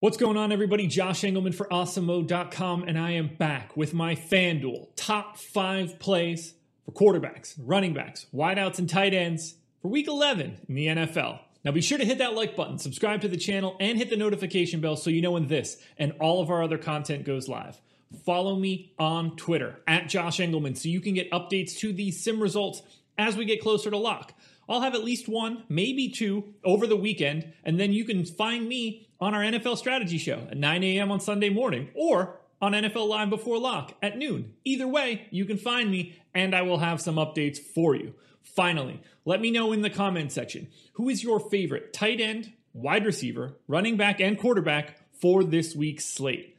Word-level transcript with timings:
What's 0.00 0.16
going 0.16 0.36
on, 0.36 0.52
everybody? 0.52 0.86
Josh 0.86 1.22
Engleman 1.22 1.52
for 1.52 1.66
awesemo.com, 1.66 2.84
and 2.84 2.96
I 2.96 3.10
am 3.14 3.34
back 3.34 3.76
with 3.76 3.94
my 3.94 4.14
FanDuel 4.14 4.90
top 4.94 5.36
five 5.36 5.98
plays 5.98 6.54
for 6.84 6.92
quarterbacks, 6.92 7.56
running 7.58 7.94
backs, 7.94 8.26
wideouts, 8.32 8.78
and 8.78 8.88
tight 8.88 9.12
ends 9.12 9.56
for 9.82 9.88
week 9.88 10.06
11 10.06 10.58
in 10.68 10.74
the 10.76 10.86
NFL. 10.86 11.40
Now, 11.64 11.72
be 11.72 11.80
sure 11.80 11.98
to 11.98 12.04
hit 12.04 12.18
that 12.18 12.34
like 12.36 12.54
button, 12.54 12.78
subscribe 12.78 13.22
to 13.22 13.28
the 13.28 13.36
channel, 13.36 13.76
and 13.80 13.98
hit 13.98 14.08
the 14.08 14.16
notification 14.16 14.80
bell 14.80 14.94
so 14.94 15.10
you 15.10 15.20
know 15.20 15.32
when 15.32 15.48
this 15.48 15.82
and 15.96 16.12
all 16.20 16.40
of 16.40 16.48
our 16.48 16.62
other 16.62 16.78
content 16.78 17.24
goes 17.24 17.48
live. 17.48 17.80
Follow 18.24 18.54
me 18.54 18.92
on 19.00 19.34
Twitter 19.34 19.80
at 19.88 20.08
Josh 20.08 20.38
Engleman 20.38 20.78
so 20.78 20.88
you 20.88 21.00
can 21.00 21.14
get 21.14 21.28
updates 21.32 21.76
to 21.78 21.92
these 21.92 22.22
sim 22.22 22.38
results 22.38 22.82
as 23.18 23.36
we 23.36 23.44
get 23.44 23.60
closer 23.60 23.90
to 23.90 23.98
lock. 23.98 24.32
I'll 24.68 24.82
have 24.82 24.94
at 24.94 25.04
least 25.04 25.28
one, 25.28 25.64
maybe 25.68 26.08
two 26.08 26.54
over 26.64 26.86
the 26.86 26.96
weekend, 26.96 27.52
and 27.64 27.80
then 27.80 27.92
you 27.92 28.04
can 28.04 28.24
find 28.24 28.68
me 28.68 29.08
on 29.20 29.34
our 29.34 29.42
NFL 29.42 29.78
strategy 29.78 30.18
show 30.18 30.46
at 30.50 30.56
9 30.56 30.84
a.m. 30.84 31.10
on 31.10 31.20
Sunday 31.20 31.48
morning 31.48 31.88
or 31.94 32.36
on 32.60 32.72
NFL 32.72 33.08
Live 33.08 33.30
Before 33.30 33.58
Lock 33.58 33.94
at 34.02 34.18
noon. 34.18 34.54
Either 34.64 34.86
way, 34.86 35.26
you 35.30 35.44
can 35.44 35.56
find 35.56 35.90
me 35.90 36.20
and 36.34 36.54
I 36.54 36.62
will 36.62 36.78
have 36.78 37.00
some 37.00 37.16
updates 37.16 37.58
for 37.58 37.94
you. 37.94 38.14
Finally, 38.42 39.00
let 39.24 39.40
me 39.40 39.50
know 39.50 39.72
in 39.72 39.82
the 39.82 39.90
comment 39.90 40.32
section 40.32 40.68
who 40.94 41.08
is 41.08 41.22
your 41.22 41.38
favorite 41.38 41.92
tight 41.92 42.20
end, 42.20 42.52
wide 42.72 43.06
receiver, 43.06 43.56
running 43.66 43.96
back, 43.96 44.20
and 44.20 44.38
quarterback 44.38 44.96
for 45.20 45.44
this 45.44 45.74
week's 45.74 46.04
slate. 46.04 46.56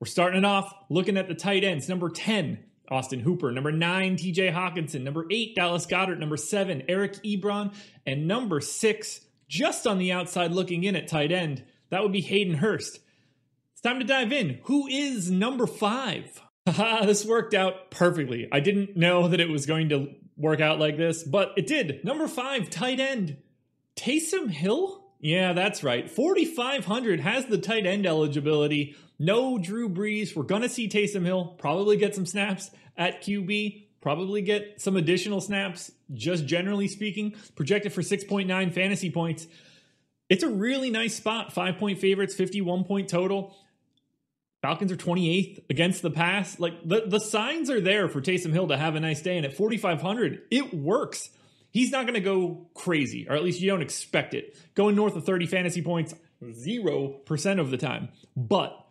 We're 0.00 0.06
starting 0.06 0.38
it 0.38 0.44
off 0.44 0.72
looking 0.88 1.16
at 1.16 1.28
the 1.28 1.34
tight 1.34 1.64
ends. 1.64 1.88
Number 1.88 2.08
10, 2.08 2.58
Austin 2.90 3.20
Hooper. 3.20 3.52
Number 3.52 3.72
nine, 3.72 4.16
TJ 4.16 4.52
Hockenson. 4.52 5.02
Number 5.02 5.26
eight, 5.30 5.54
Dallas 5.54 5.86
Goedert. 5.86 6.18
Number 6.18 6.36
seven, 6.36 6.82
Eric 6.88 7.14
Ebron. 7.24 7.74
And 8.06 8.26
number 8.26 8.60
six, 8.60 9.20
just 9.48 9.86
on 9.86 9.98
the 9.98 10.12
outside 10.12 10.52
looking 10.52 10.84
in 10.84 10.96
at 10.96 11.08
tight 11.08 11.32
end, 11.32 11.64
that 11.90 12.02
would 12.02 12.12
be 12.12 12.20
Hayden 12.20 12.54
Hurst. 12.54 13.00
It's 13.72 13.80
time 13.80 13.98
to 14.00 14.04
dive 14.04 14.32
in. 14.32 14.60
Who 14.64 14.86
is 14.88 15.30
number 15.30 15.66
five? 15.66 16.42
This 17.06 17.24
worked 17.24 17.54
out 17.54 17.90
perfectly. 17.90 18.46
I 18.52 18.60
didn't 18.60 18.96
know 18.96 19.28
that 19.28 19.40
it 19.40 19.48
was 19.48 19.64
going 19.64 19.88
to 19.88 20.08
work 20.36 20.60
out 20.60 20.78
like 20.78 20.98
this, 20.98 21.22
but 21.22 21.52
it 21.56 21.66
did. 21.66 22.04
Number 22.04 22.28
five, 22.28 22.68
tight 22.68 23.00
end. 23.00 23.38
Taysom 23.96 24.50
Hill? 24.50 25.07
Yeah, 25.20 25.52
that's 25.52 25.82
right. 25.82 26.08
4,500 26.08 27.20
has 27.20 27.46
the 27.46 27.58
tight 27.58 27.86
end 27.86 28.06
eligibility. 28.06 28.94
No 29.18 29.58
Drew 29.58 29.88
Brees. 29.88 30.36
We're 30.36 30.44
going 30.44 30.62
to 30.62 30.68
see 30.68 30.88
Taysom 30.88 31.24
Hill 31.24 31.56
probably 31.58 31.96
get 31.96 32.14
some 32.14 32.26
snaps 32.26 32.70
at 32.96 33.22
QB, 33.22 33.86
probably 34.00 34.42
get 34.42 34.80
some 34.80 34.96
additional 34.96 35.40
snaps, 35.40 35.90
just 36.12 36.46
generally 36.46 36.86
speaking. 36.86 37.34
Projected 37.56 37.92
for 37.92 38.02
6.9 38.02 38.72
fantasy 38.72 39.10
points. 39.10 39.46
It's 40.28 40.44
a 40.44 40.48
really 40.48 40.90
nice 40.90 41.16
spot. 41.16 41.52
Five 41.52 41.78
point 41.78 41.98
favorites, 41.98 42.34
51 42.34 42.84
point 42.84 43.08
total. 43.08 43.56
Falcons 44.62 44.90
are 44.90 44.96
28th 44.96 45.64
against 45.70 46.02
the 46.02 46.10
pass. 46.10 46.58
Like 46.58 46.86
the, 46.86 47.04
the 47.06 47.20
signs 47.20 47.70
are 47.70 47.80
there 47.80 48.08
for 48.08 48.20
Taysom 48.20 48.52
Hill 48.52 48.68
to 48.68 48.76
have 48.76 48.94
a 48.94 49.00
nice 49.00 49.22
day. 49.22 49.36
And 49.36 49.46
at 49.46 49.56
4,500, 49.56 50.42
it 50.50 50.74
works. 50.74 51.30
He's 51.78 51.92
not 51.92 52.06
going 52.06 52.14
to 52.14 52.20
go 52.20 52.66
crazy, 52.74 53.28
or 53.28 53.36
at 53.36 53.44
least 53.44 53.60
you 53.60 53.70
don't 53.70 53.82
expect 53.82 54.34
it. 54.34 54.56
Going 54.74 54.96
north 54.96 55.14
of 55.14 55.24
30 55.24 55.46
fantasy 55.46 55.80
points, 55.80 56.12
0% 56.42 57.60
of 57.60 57.70
the 57.70 57.76
time. 57.76 58.08
But 58.36 58.84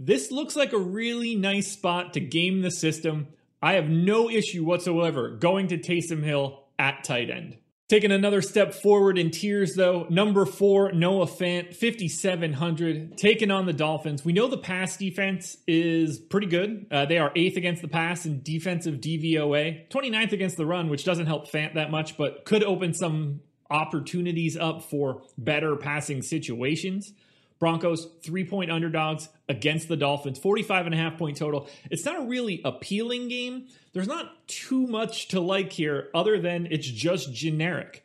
this 0.00 0.32
looks 0.32 0.56
like 0.56 0.72
a 0.72 0.78
really 0.78 1.36
nice 1.36 1.70
spot 1.70 2.14
to 2.14 2.20
game 2.20 2.62
the 2.62 2.72
system. 2.72 3.28
I 3.62 3.74
have 3.74 3.88
no 3.88 4.28
issue 4.28 4.64
whatsoever 4.64 5.30
going 5.30 5.68
to 5.68 5.78
Taysom 5.78 6.24
Hill 6.24 6.64
at 6.76 7.04
tight 7.04 7.30
end. 7.30 7.56
Taking 7.86 8.12
another 8.12 8.40
step 8.40 8.72
forward 8.72 9.18
in 9.18 9.30
tiers, 9.30 9.74
though, 9.74 10.06
number 10.08 10.46
four, 10.46 10.92
Noah 10.92 11.26
Fant, 11.26 11.76
5,700, 11.76 13.18
taking 13.18 13.50
on 13.50 13.66
the 13.66 13.74
Dolphins. 13.74 14.24
We 14.24 14.32
know 14.32 14.46
the 14.46 14.56
pass 14.56 14.96
defense 14.96 15.58
is 15.66 16.18
pretty 16.18 16.46
good. 16.46 16.86
Uh, 16.90 17.04
they 17.04 17.18
are 17.18 17.30
eighth 17.36 17.58
against 17.58 17.82
the 17.82 17.88
pass 17.88 18.24
in 18.24 18.42
defensive 18.42 19.02
DVOA, 19.02 19.90
29th 19.90 20.32
against 20.32 20.56
the 20.56 20.64
run, 20.64 20.88
which 20.88 21.04
doesn't 21.04 21.26
help 21.26 21.50
Fant 21.50 21.74
that 21.74 21.90
much, 21.90 22.16
but 22.16 22.46
could 22.46 22.64
open 22.64 22.94
some 22.94 23.40
opportunities 23.68 24.56
up 24.56 24.82
for 24.82 25.22
better 25.36 25.76
passing 25.76 26.22
situations. 26.22 27.12
Broncos, 27.58 28.06
three 28.22 28.44
point 28.44 28.70
underdogs 28.70 29.28
against 29.48 29.88
the 29.88 29.96
Dolphins, 29.96 30.38
45 30.38 30.86
and 30.86 30.94
a 30.94 30.98
half 30.98 31.16
point 31.16 31.36
total. 31.36 31.68
It's 31.90 32.04
not 32.04 32.20
a 32.20 32.24
really 32.24 32.60
appealing 32.64 33.28
game. 33.28 33.68
There's 33.92 34.08
not 34.08 34.46
too 34.48 34.86
much 34.86 35.28
to 35.28 35.40
like 35.40 35.72
here 35.72 36.08
other 36.14 36.38
than 36.38 36.66
it's 36.70 36.86
just 36.86 37.32
generic. 37.32 38.04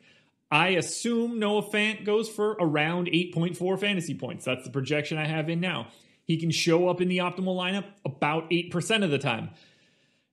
I 0.50 0.68
assume 0.70 1.38
Noah 1.38 1.62
Fant 1.62 2.04
goes 2.04 2.28
for 2.28 2.52
around 2.60 3.06
8.4 3.06 3.78
fantasy 3.78 4.14
points. 4.14 4.44
That's 4.44 4.64
the 4.64 4.70
projection 4.70 5.16
I 5.16 5.26
have 5.26 5.48
in 5.48 5.60
now. 5.60 5.88
He 6.24 6.36
can 6.38 6.50
show 6.50 6.88
up 6.88 7.00
in 7.00 7.08
the 7.08 7.18
optimal 7.18 7.56
lineup 7.56 7.86
about 8.04 8.50
8% 8.50 9.04
of 9.04 9.10
the 9.10 9.18
time. 9.18 9.50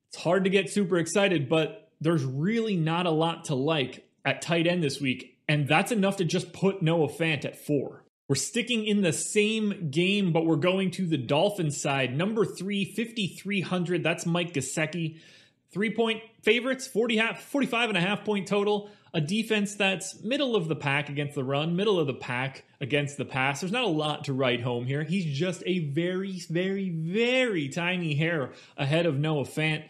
It's 0.10 0.22
hard 0.22 0.44
to 0.46 0.50
get 0.50 0.70
super 0.70 0.98
excited, 0.98 1.50
but 1.50 1.92
there's 2.02 2.24
really 2.24 2.76
not 2.76 3.06
a 3.06 3.12
lot 3.12 3.46
to 3.46 3.56
like 3.56 4.08
at 4.24 4.42
tight 4.42 4.68
end 4.68 4.84
this 4.84 5.00
week. 5.02 5.38
And 5.48 5.68
that's 5.68 5.92
enough 5.92 6.18
to 6.18 6.26
just 6.26 6.54
put 6.54 6.82
Noah 6.82 7.10
Fant 7.10 7.46
at 7.46 7.56
four. 7.56 8.04
We're 8.28 8.36
sticking 8.36 8.86
in 8.86 9.02
the 9.02 9.14
same 9.14 9.90
game, 9.90 10.34
but 10.34 10.46
we're 10.46 10.58
going 10.58 10.92
to 10.92 11.08
the 11.08 11.18
Dolphins 11.18 11.80
side. 11.80 12.16
Number 12.16 12.44
three, 12.44 12.84
5,300. 12.84 14.04
That's 14.04 14.26
Mike 14.26 14.54
Gesicki. 14.54 15.20
Three 15.72 15.96
point 15.96 16.22
favorites, 16.44 16.88
40 16.88 17.18
half, 17.18 17.42
45 17.44 17.90
and 17.90 17.98
a 17.98 18.02
half 18.02 18.26
point 18.26 18.48
total. 18.48 18.90
A 19.14 19.22
defense 19.22 19.76
that's 19.76 20.22
middle 20.22 20.58
of 20.58 20.68
the 20.68 20.76
pack 20.76 21.08
against 21.08 21.36
the 21.36 21.44
run, 21.44 21.78
middle 21.78 22.00
of 22.00 22.08
the 22.08 22.14
pack 22.14 22.66
against 22.82 23.18
the 23.18 23.26
pass. 23.26 23.62
There's 23.62 23.72
not 23.72 23.86
a 23.86 23.88
lot 23.88 24.26
to 24.26 24.34
write 24.34 24.62
home 24.62 24.86
here. 24.86 25.04
He's 25.04 25.26
just 25.26 25.64
a 25.66 25.80
very, 25.80 26.42
very, 26.50 26.90
very 26.90 27.70
tiny 27.70 28.14
hair 28.14 28.52
ahead 28.76 29.06
of 29.06 29.18
Noah 29.18 29.46
Fant 29.46 29.86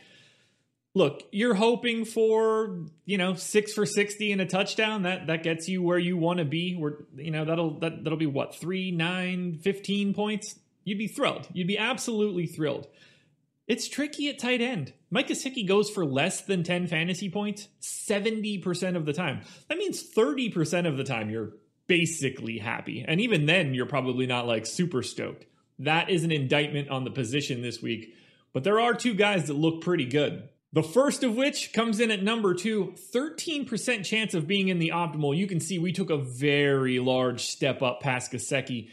look, 0.98 1.24
you're 1.32 1.54
hoping 1.54 2.04
for, 2.04 2.86
you 3.06 3.18
know, 3.18 3.36
6 3.36 3.74
for 3.74 3.86
60 3.86 4.32
and 4.32 4.42
a 4.42 4.46
touchdown. 4.46 5.04
That 5.04 5.28
that 5.28 5.44
gets 5.44 5.70
you 5.70 5.82
where 5.82 6.00
you 6.00 6.18
want 6.18 6.40
to 6.40 6.46
be. 6.46 6.76
Where 6.76 7.06
you 7.16 7.32
know, 7.32 7.46
that'll 7.46 7.80
that 7.80 8.04
that'll 8.04 8.20
be 8.20 8.26
what? 8.26 8.56
3, 8.56 8.92
9, 8.92 9.60
15 9.60 10.14
points. 10.14 10.60
You'd 10.84 10.98
be 10.98 11.08
thrilled. 11.08 11.48
You'd 11.54 11.68
be 11.68 11.78
absolutely 11.78 12.48
thrilled. 12.48 12.88
It's 13.68 13.90
tricky 13.90 14.30
at 14.30 14.40
tight 14.40 14.62
end. 14.62 14.94
Mike 15.12 15.28
Gesicki 15.28 15.68
goes 15.68 15.90
for 15.90 16.06
less 16.06 16.42
than 16.42 16.64
10 16.64 16.88
fantasy 16.88 17.30
points 17.30 17.68
70% 17.82 18.96
of 18.96 19.06
the 19.06 19.12
time. 19.12 19.42
That 19.68 19.78
means 19.78 20.02
30% 20.02 20.88
of 20.88 20.96
the 20.96 21.04
time 21.04 21.30
you're 21.30 21.52
basically 21.88 22.60
happy. 22.60 23.04
And 23.06 23.20
even 23.20 23.46
then, 23.46 23.74
you're 23.74 23.86
probably 23.86 24.26
not 24.26 24.48
like 24.48 24.66
super 24.66 25.04
stoked. 25.04 25.46
That 25.80 26.10
is 26.10 26.24
an 26.24 26.32
indictment 26.32 26.90
on 26.90 27.04
the 27.04 27.12
position 27.12 27.62
this 27.62 27.82
week. 27.82 28.16
But 28.54 28.64
there 28.64 28.80
are 28.80 28.94
two 28.94 29.14
guys 29.14 29.48
that 29.48 29.54
look 29.54 29.82
pretty 29.82 30.06
good. 30.06 30.48
The 30.78 30.84
first 30.84 31.24
of 31.24 31.36
which 31.36 31.74
comes 31.74 32.00
in 32.00 32.12
at 32.12 32.22
number 32.22 32.54
two, 32.54 32.94
13% 33.12 34.06
chance 34.06 34.36
of 34.36 34.46
being 34.46 34.68
in 34.68 34.78
the 34.78 34.92
optimal. 34.94 35.36
You 35.36 35.48
can 35.48 35.60
see 35.60 35.80
we 35.80 35.92
took 35.92 36.12
a 36.12 36.18
very 36.18 37.00
large 37.00 37.42
step 37.48 37.82
up 37.82 38.00
past 38.00 38.32
Gesicki. 38.32 38.92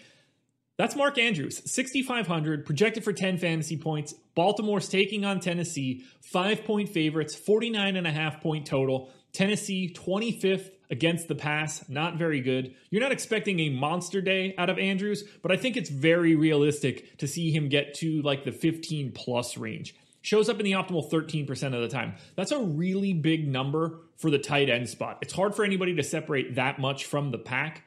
That's 0.78 0.96
Mark 0.96 1.18
Andrews, 1.18 1.60
6,500, 1.70 2.64
projected 2.64 3.04
for 3.04 3.12
10 3.12 3.36
fantasy 3.36 3.76
points. 3.76 4.14
Baltimore's 4.34 4.88
taking 4.88 5.26
on 5.26 5.40
Tennessee, 5.40 6.06
five 6.22 6.64
point 6.64 6.88
favorites, 6.88 7.34
49 7.34 7.96
and 7.96 8.06
a 8.06 8.10
half 8.10 8.40
point 8.40 8.64
total. 8.64 9.10
Tennessee 9.34 9.92
25th 9.94 10.70
against 10.88 11.28
the 11.28 11.34
pass, 11.34 11.86
not 11.90 12.16
very 12.16 12.40
good. 12.40 12.74
You're 12.88 13.02
not 13.02 13.12
expecting 13.12 13.60
a 13.60 13.68
monster 13.68 14.22
day 14.22 14.54
out 14.56 14.70
of 14.70 14.78
Andrews, 14.78 15.22
but 15.42 15.52
I 15.52 15.58
think 15.58 15.76
it's 15.76 15.90
very 15.90 16.34
realistic 16.34 17.18
to 17.18 17.28
see 17.28 17.50
him 17.50 17.68
get 17.68 17.92
to 17.96 18.22
like 18.22 18.44
the 18.44 18.52
15 18.52 19.12
plus 19.12 19.58
range. 19.58 19.94
Shows 20.24 20.48
up 20.48 20.58
in 20.58 20.64
the 20.64 20.72
optimal 20.72 21.10
13% 21.10 21.50
of 21.74 21.82
the 21.82 21.88
time. 21.88 22.14
That's 22.34 22.50
a 22.50 22.58
really 22.58 23.12
big 23.12 23.46
number 23.46 23.98
for 24.16 24.30
the 24.30 24.38
tight 24.38 24.70
end 24.70 24.88
spot. 24.88 25.18
It's 25.20 25.34
hard 25.34 25.54
for 25.54 25.66
anybody 25.66 25.94
to 25.96 26.02
separate 26.02 26.54
that 26.54 26.78
much 26.78 27.04
from 27.04 27.30
the 27.30 27.36
pack, 27.36 27.84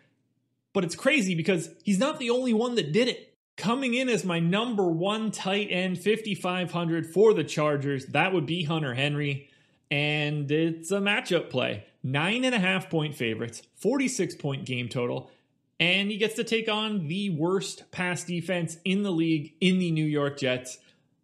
but 0.71 0.83
it's 0.83 0.93
crazy 0.93 1.33
because 1.33 1.71
he's 1.83 1.97
not 1.97 2.19
the 2.19 2.29
only 2.29 2.53
one 2.53 2.75
that 2.75 2.91
did 2.91 3.07
it. 3.07 3.33
Coming 3.55 3.95
in 3.95 4.07
as 4.07 4.23
my 4.23 4.39
number 4.39 4.87
one 4.87 5.31
tight 5.31 5.69
end, 5.71 5.97
5,500 5.97 7.11
for 7.11 7.33
the 7.33 7.43
Chargers, 7.43 8.05
that 8.05 8.33
would 8.33 8.45
be 8.45 8.65
Hunter 8.65 8.93
Henry. 8.93 9.49
And 9.89 10.51
it's 10.51 10.91
a 10.91 10.99
matchup 10.99 11.49
play. 11.49 11.85
Nine 12.03 12.45
and 12.45 12.53
a 12.53 12.59
half 12.59 12.87
point 12.87 13.15
favorites, 13.15 13.63
46 13.77 14.35
point 14.35 14.63
game 14.63 14.89
total. 14.89 15.31
And 15.79 16.11
he 16.11 16.17
gets 16.17 16.35
to 16.35 16.43
take 16.43 16.69
on 16.69 17.07
the 17.07 17.31
worst 17.31 17.89
pass 17.89 18.23
defense 18.23 18.77
in 18.85 19.01
the 19.01 19.11
league 19.11 19.55
in 19.59 19.79
the 19.79 19.89
New 19.89 20.05
York 20.05 20.37
Jets. 20.37 20.77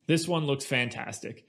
This 0.08 0.28
one 0.28 0.46
looks 0.46 0.66
fantastic. 0.66 1.46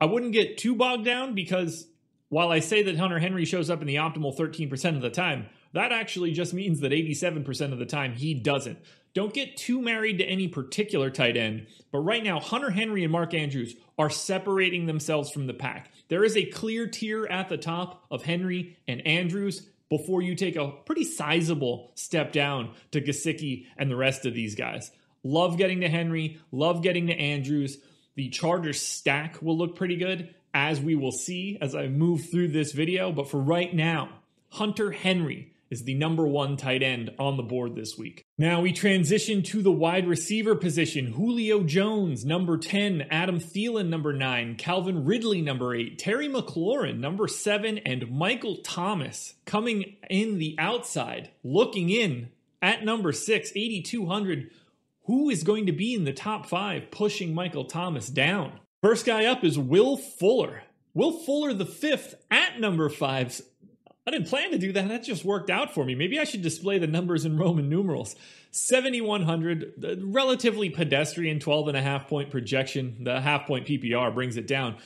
I 0.00 0.06
wouldn't 0.06 0.32
get 0.32 0.58
too 0.58 0.76
bogged 0.76 1.04
down 1.04 1.34
because 1.34 1.88
while 2.28 2.50
I 2.50 2.60
say 2.60 2.82
that 2.84 2.98
Hunter 2.98 3.18
Henry 3.18 3.44
shows 3.44 3.70
up 3.70 3.80
in 3.80 3.86
the 3.86 3.96
optimal 3.96 4.36
13% 4.36 4.96
of 4.96 5.02
the 5.02 5.10
time, 5.10 5.46
that 5.72 5.92
actually 5.92 6.32
just 6.32 6.54
means 6.54 6.80
that 6.80 6.92
87% 6.92 7.72
of 7.72 7.78
the 7.78 7.86
time 7.86 8.14
he 8.14 8.34
doesn't. 8.34 8.78
Don't 9.14 9.34
get 9.34 9.56
too 9.56 9.80
married 9.80 10.18
to 10.18 10.24
any 10.24 10.48
particular 10.48 11.10
tight 11.10 11.36
end, 11.36 11.66
but 11.90 12.00
right 12.00 12.22
now, 12.22 12.38
Hunter 12.38 12.70
Henry 12.70 13.02
and 13.02 13.12
Mark 13.12 13.34
Andrews 13.34 13.74
are 13.98 14.10
separating 14.10 14.86
themselves 14.86 15.30
from 15.30 15.46
the 15.46 15.54
pack. 15.54 15.90
There 16.08 16.24
is 16.24 16.36
a 16.36 16.44
clear 16.44 16.86
tier 16.86 17.26
at 17.26 17.48
the 17.48 17.56
top 17.56 18.04
of 18.10 18.22
Henry 18.22 18.76
and 18.86 19.04
Andrews 19.06 19.68
before 19.88 20.22
you 20.22 20.34
take 20.34 20.56
a 20.56 20.70
pretty 20.84 21.04
sizable 21.04 21.90
step 21.94 22.32
down 22.32 22.74
to 22.92 23.00
Gesicki 23.00 23.66
and 23.76 23.90
the 23.90 23.96
rest 23.96 24.26
of 24.26 24.34
these 24.34 24.54
guys. 24.54 24.90
Love 25.22 25.56
getting 25.56 25.80
to 25.80 25.88
Henry, 25.88 26.40
love 26.52 26.82
getting 26.82 27.06
to 27.08 27.14
Andrews. 27.18 27.78
The 28.14 28.28
Chargers 28.28 28.80
stack 28.82 29.40
will 29.42 29.56
look 29.56 29.76
pretty 29.76 29.96
good, 29.96 30.34
as 30.54 30.80
we 30.80 30.94
will 30.94 31.12
see 31.12 31.58
as 31.60 31.74
I 31.74 31.88
move 31.88 32.30
through 32.30 32.48
this 32.48 32.72
video. 32.72 33.12
But 33.12 33.30
for 33.30 33.40
right 33.40 33.72
now, 33.74 34.10
Hunter 34.50 34.90
Henry 34.90 35.52
is 35.70 35.84
the 35.84 35.94
number 35.94 36.26
one 36.26 36.56
tight 36.56 36.82
end 36.82 37.10
on 37.18 37.36
the 37.36 37.42
board 37.42 37.74
this 37.74 37.98
week. 37.98 38.24
Now 38.38 38.60
we 38.60 38.72
transition 38.72 39.42
to 39.44 39.62
the 39.62 39.72
wide 39.72 40.08
receiver 40.08 40.54
position. 40.54 41.12
Julio 41.12 41.62
Jones, 41.62 42.24
number 42.24 42.56
10, 42.56 43.06
Adam 43.10 43.38
Thielen, 43.38 43.88
number 43.88 44.12
9, 44.12 44.56
Calvin 44.56 45.04
Ridley, 45.04 45.42
number 45.42 45.74
8, 45.74 45.98
Terry 45.98 46.28
McLaurin, 46.28 46.98
number 46.98 47.28
7, 47.28 47.78
and 47.78 48.10
Michael 48.10 48.56
Thomas 48.56 49.34
coming 49.44 49.96
in 50.08 50.38
the 50.38 50.56
outside, 50.58 51.30
looking 51.44 51.90
in 51.90 52.30
at 52.62 52.84
number 52.84 53.12
6, 53.12 53.52
8,200. 53.54 54.50
Who 55.08 55.30
is 55.30 55.42
going 55.42 55.64
to 55.66 55.72
be 55.72 55.94
in 55.94 56.04
the 56.04 56.12
top 56.12 56.44
five 56.44 56.90
pushing 56.90 57.34
Michael 57.34 57.64
Thomas 57.64 58.08
down? 58.08 58.60
First 58.82 59.06
guy 59.06 59.24
up 59.24 59.42
is 59.42 59.58
Will 59.58 59.96
Fuller. 59.96 60.64
Will 60.92 61.12
Fuller, 61.12 61.54
the 61.54 61.64
fifth, 61.64 62.14
at 62.30 62.60
number 62.60 62.90
five, 62.90 63.40
I 64.06 64.10
didn't 64.10 64.28
plan 64.28 64.50
to 64.50 64.58
do 64.58 64.70
that. 64.72 64.88
That 64.88 65.04
just 65.04 65.24
worked 65.24 65.48
out 65.48 65.72
for 65.72 65.82
me. 65.82 65.94
Maybe 65.94 66.18
I 66.18 66.24
should 66.24 66.42
display 66.42 66.78
the 66.78 66.86
numbers 66.86 67.24
in 67.24 67.38
Roman 67.38 67.70
numerals. 67.70 68.16
7,100, 68.50 69.82
uh, 69.82 69.94
relatively 70.04 70.68
pedestrian 70.68 71.40
12 71.40 71.68
and 71.68 71.76
a 71.78 71.82
half 71.82 72.06
point 72.06 72.30
projection. 72.30 72.98
The 73.04 73.22
half 73.22 73.46
point 73.46 73.66
PPR 73.66 74.12
brings 74.12 74.36
it 74.36 74.46
down. 74.46 74.76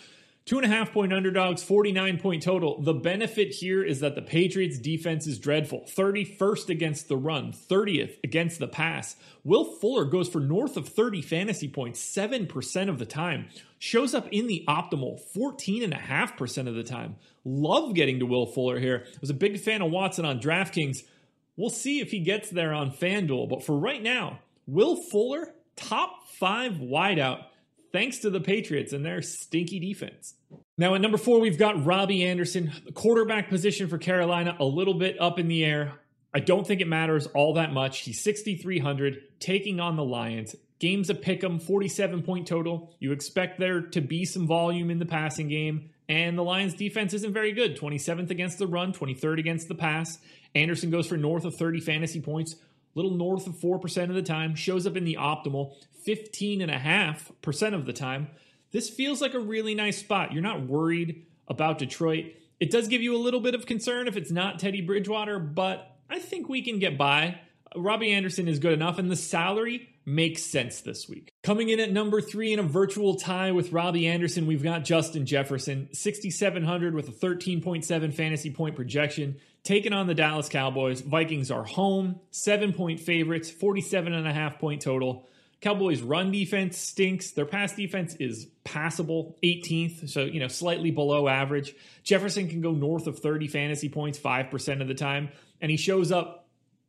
Two 0.44 0.56
and 0.56 0.64
a 0.64 0.68
half 0.68 0.92
point 0.92 1.12
underdogs, 1.12 1.62
49 1.62 2.18
point 2.18 2.42
total. 2.42 2.82
The 2.82 2.94
benefit 2.94 3.54
here 3.54 3.84
is 3.84 4.00
that 4.00 4.16
the 4.16 4.22
Patriots 4.22 4.76
defense 4.76 5.24
is 5.28 5.38
dreadful. 5.38 5.82
31st 5.88 6.68
against 6.68 7.08
the 7.08 7.16
run, 7.16 7.52
30th 7.52 8.16
against 8.24 8.58
the 8.58 8.66
pass. 8.66 9.14
Will 9.44 9.64
Fuller 9.64 10.04
goes 10.04 10.28
for 10.28 10.40
north 10.40 10.76
of 10.76 10.88
30 10.88 11.22
fantasy 11.22 11.68
points 11.68 12.00
7% 12.00 12.88
of 12.88 12.98
the 12.98 13.06
time. 13.06 13.46
Shows 13.78 14.14
up 14.14 14.26
in 14.32 14.48
the 14.48 14.64
optimal 14.68 15.20
14.5% 15.36 16.68
of 16.68 16.74
the 16.74 16.82
time. 16.82 17.16
Love 17.44 17.94
getting 17.94 18.18
to 18.18 18.26
Will 18.26 18.46
Fuller 18.46 18.80
here. 18.80 19.04
I 19.06 19.18
was 19.20 19.30
a 19.30 19.34
big 19.34 19.60
fan 19.60 19.80
of 19.80 19.92
Watson 19.92 20.24
on 20.24 20.40
DraftKings. 20.40 20.98
We'll 21.56 21.70
see 21.70 22.00
if 22.00 22.10
he 22.10 22.18
gets 22.18 22.50
there 22.50 22.72
on 22.72 22.90
FanDuel. 22.90 23.48
But 23.48 23.62
for 23.62 23.78
right 23.78 24.02
now, 24.02 24.40
Will 24.66 24.96
Fuller, 24.96 25.54
top 25.76 26.26
five 26.26 26.72
wideout 26.74 27.44
thanks 27.92 28.18
to 28.18 28.30
the 28.30 28.40
Patriots 28.40 28.92
and 28.92 29.04
their 29.04 29.22
stinky 29.22 29.78
defense. 29.78 30.34
Now, 30.78 30.94
at 30.94 31.00
number 31.00 31.18
four, 31.18 31.40
we've 31.40 31.58
got 31.58 31.84
Robbie 31.84 32.24
Anderson. 32.24 32.72
The 32.84 32.92
quarterback 32.92 33.48
position 33.48 33.88
for 33.88 33.98
Carolina, 33.98 34.56
a 34.58 34.64
little 34.64 34.94
bit 34.94 35.20
up 35.20 35.38
in 35.38 35.48
the 35.48 35.64
air. 35.64 35.94
I 36.34 36.40
don't 36.40 36.66
think 36.66 36.80
it 36.80 36.88
matters 36.88 37.26
all 37.28 37.54
that 37.54 37.72
much. 37.72 38.00
He's 38.00 38.22
6,300, 38.22 39.38
taking 39.38 39.80
on 39.80 39.96
the 39.96 40.04
Lions. 40.04 40.56
Games 40.78 41.10
a 41.10 41.14
pick 41.14 41.44
'em, 41.44 41.60
47 41.60 42.22
point 42.22 42.46
total. 42.46 42.90
You 42.98 43.12
expect 43.12 43.60
there 43.60 43.82
to 43.82 44.00
be 44.00 44.24
some 44.24 44.46
volume 44.46 44.90
in 44.90 44.98
the 44.98 45.06
passing 45.06 45.48
game, 45.48 45.90
and 46.08 46.36
the 46.36 46.42
Lions 46.42 46.74
defense 46.74 47.14
isn't 47.14 47.32
very 47.32 47.52
good. 47.52 47.76
27th 47.76 48.30
against 48.30 48.58
the 48.58 48.66
run, 48.66 48.92
23rd 48.92 49.38
against 49.38 49.68
the 49.68 49.74
pass. 49.74 50.18
Anderson 50.54 50.90
goes 50.90 51.06
for 51.06 51.16
north 51.16 51.44
of 51.44 51.54
30 51.54 51.80
fantasy 51.80 52.20
points, 52.20 52.56
little 52.94 53.10
north 53.10 53.46
of 53.46 53.54
4% 53.54 54.08
of 54.08 54.14
the 54.14 54.22
time, 54.22 54.54
shows 54.54 54.86
up 54.86 54.96
in 54.96 55.04
the 55.04 55.16
optimal 55.20 55.74
15.5% 56.06 57.74
of 57.74 57.86
the 57.86 57.92
time. 57.92 58.28
This 58.70 58.90
feels 58.90 59.20
like 59.20 59.34
a 59.34 59.40
really 59.40 59.74
nice 59.74 59.98
spot. 59.98 60.32
You're 60.32 60.42
not 60.42 60.66
worried 60.66 61.26
about 61.48 61.78
Detroit. 61.78 62.34
It 62.60 62.70
does 62.70 62.88
give 62.88 63.02
you 63.02 63.14
a 63.14 63.18
little 63.18 63.40
bit 63.40 63.54
of 63.54 63.66
concern 63.66 64.08
if 64.08 64.16
it's 64.16 64.30
not 64.30 64.58
Teddy 64.58 64.80
Bridgewater, 64.80 65.38
but 65.38 65.96
I 66.08 66.18
think 66.18 66.48
we 66.48 66.62
can 66.62 66.78
get 66.78 66.96
by. 66.96 67.38
Robbie 67.76 68.12
Anderson 68.12 68.48
is 68.48 68.58
good 68.58 68.72
enough, 68.72 68.98
and 68.98 69.10
the 69.10 69.16
salary 69.16 69.88
makes 70.04 70.42
sense 70.42 70.80
this 70.80 71.08
week. 71.08 71.32
Coming 71.42 71.68
in 71.68 71.80
at 71.80 71.92
number 71.92 72.20
three 72.20 72.52
in 72.52 72.58
a 72.58 72.64
virtual 72.64 73.16
tie 73.16 73.52
with 73.52 73.72
Robbie 73.72 74.06
Anderson, 74.06 74.46
we've 74.46 74.62
got 74.62 74.84
Justin 74.84 75.26
Jefferson, 75.26 75.88
6,700 75.92 76.94
with 76.94 77.08
a 77.08 77.12
13.7 77.12 78.14
fantasy 78.14 78.50
point 78.50 78.76
projection, 78.76 79.36
taking 79.62 79.92
on 79.92 80.06
the 80.06 80.14
Dallas 80.14 80.48
Cowboys. 80.48 81.00
Vikings 81.00 81.50
are 81.50 81.64
home, 81.64 82.20
seven 82.30 82.72
point 82.72 83.00
favorites, 83.00 83.50
47 83.50 84.12
and 84.12 84.26
a 84.26 84.32
half 84.32 84.58
point 84.58 84.82
total. 84.82 85.28
Cowboys' 85.60 86.02
run 86.02 86.32
defense 86.32 86.76
stinks. 86.76 87.30
Their 87.30 87.46
pass 87.46 87.72
defense 87.72 88.16
is 88.16 88.48
passable, 88.64 89.38
18th, 89.44 90.10
so 90.10 90.24
you 90.24 90.40
know 90.40 90.48
slightly 90.48 90.90
below 90.90 91.28
average. 91.28 91.74
Jefferson 92.02 92.48
can 92.48 92.60
go 92.60 92.72
north 92.72 93.06
of 93.06 93.20
30 93.20 93.46
fantasy 93.46 93.88
points 93.88 94.18
5% 94.18 94.80
of 94.82 94.88
the 94.88 94.94
time, 94.94 95.28
and 95.60 95.70
he 95.70 95.76
shows 95.76 96.10
up 96.10 96.41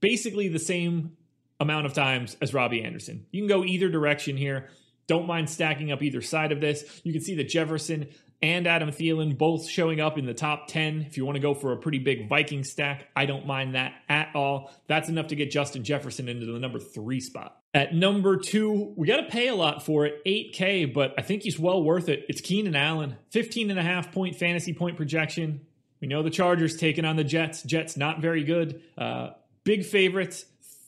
basically 0.03 0.49
the 0.49 0.59
same 0.59 1.15
amount 1.61 1.85
of 1.85 1.93
times 1.93 2.35
as 2.41 2.53
Robbie 2.53 2.83
Anderson. 2.83 3.25
You 3.31 3.39
can 3.39 3.47
go 3.47 3.63
either 3.63 3.87
direction 3.87 4.35
here. 4.35 4.69
Don't 5.07 5.25
mind 5.25 5.49
stacking 5.49 5.93
up 5.93 6.03
either 6.03 6.21
side 6.21 6.51
of 6.51 6.59
this. 6.59 7.01
You 7.05 7.13
can 7.13 7.21
see 7.21 7.35
that 7.35 7.47
Jefferson 7.47 8.09
and 8.41 8.67
Adam 8.67 8.89
Thielen 8.89 9.37
both 9.37 9.65
showing 9.65 10.01
up 10.01 10.17
in 10.17 10.25
the 10.25 10.33
top 10.33 10.67
10. 10.67 11.05
If 11.07 11.15
you 11.15 11.25
want 11.25 11.37
to 11.37 11.41
go 11.41 11.53
for 11.53 11.71
a 11.71 11.77
pretty 11.77 11.99
big 11.99 12.27
Viking 12.27 12.65
stack, 12.65 13.07
I 13.15 13.25
don't 13.25 13.47
mind 13.47 13.75
that 13.75 13.93
at 14.09 14.27
all. 14.35 14.73
That's 14.87 15.07
enough 15.07 15.27
to 15.27 15.37
get 15.37 15.51
Justin 15.51 15.85
Jefferson 15.85 16.27
into 16.27 16.47
the 16.47 16.59
number 16.59 16.79
three 16.79 17.21
spot. 17.21 17.57
At 17.73 17.95
number 17.95 18.35
two, 18.35 18.93
we 18.97 19.07
got 19.07 19.21
to 19.21 19.29
pay 19.29 19.47
a 19.47 19.55
lot 19.55 19.85
for 19.85 20.05
it, 20.05 20.21
8K, 20.25 20.93
but 20.93 21.13
I 21.17 21.21
think 21.21 21.43
he's 21.43 21.57
well 21.57 21.81
worth 21.81 22.09
it. 22.09 22.25
It's 22.27 22.41
Keenan 22.41 22.75
Allen, 22.75 23.15
15 23.29 23.69
and 23.69 23.79
a 23.79 23.83
half 23.83 24.11
point 24.11 24.35
fantasy 24.35 24.73
point 24.73 24.97
projection. 24.97 25.61
We 26.01 26.09
know 26.09 26.23
the 26.23 26.29
Chargers 26.29 26.75
taking 26.75 27.05
on 27.05 27.15
the 27.15 27.23
Jets. 27.23 27.63
Jets 27.63 27.95
not 27.95 28.19
very 28.19 28.43
good. 28.43 28.81
Uh, 28.97 29.29
big 29.63 29.85
favorites. 29.85 30.45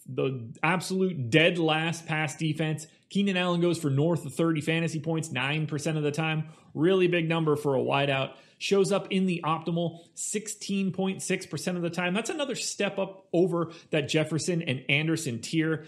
The 0.07 0.53
absolute 0.61 1.29
dead 1.29 1.57
last 1.57 2.05
pass 2.05 2.35
defense. 2.35 2.87
Keenan 3.09 3.37
Allen 3.37 3.61
goes 3.61 3.77
for 3.77 3.89
north 3.89 4.25
of 4.25 4.33
30 4.33 4.61
fantasy 4.61 4.99
points 4.99 5.29
9% 5.29 5.97
of 5.97 6.03
the 6.03 6.11
time. 6.11 6.49
Really 6.73 7.07
big 7.07 7.27
number 7.29 7.55
for 7.55 7.75
a 7.75 7.79
wideout. 7.79 8.33
Shows 8.57 8.91
up 8.91 9.07
in 9.11 9.25
the 9.25 9.41
optimal 9.43 9.99
16.6% 10.15 11.75
of 11.75 11.81
the 11.81 11.89
time. 11.89 12.13
That's 12.13 12.29
another 12.29 12.55
step 12.55 12.99
up 12.99 13.27
over 13.33 13.71
that 13.91 14.09
Jefferson 14.09 14.61
and 14.61 14.83
Anderson 14.89 15.39
tier. 15.39 15.85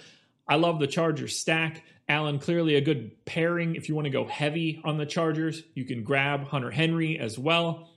I 0.47 0.55
love 0.55 0.79
the 0.79 0.87
Chargers 0.87 1.37
stack. 1.37 1.83
Allen 2.09 2.39
clearly 2.39 2.75
a 2.75 2.81
good 2.81 3.25
pairing 3.25 3.75
if 3.75 3.89
you 3.89 3.95
want 3.95 4.05
to 4.05 4.11
go 4.11 4.25
heavy 4.25 4.81
on 4.83 4.97
the 4.97 5.05
Chargers. 5.05 5.61
You 5.73 5.83
can 5.85 6.03
grab 6.03 6.47
Hunter 6.47 6.71
Henry 6.71 7.19
as 7.19 7.37
well, 7.37 7.89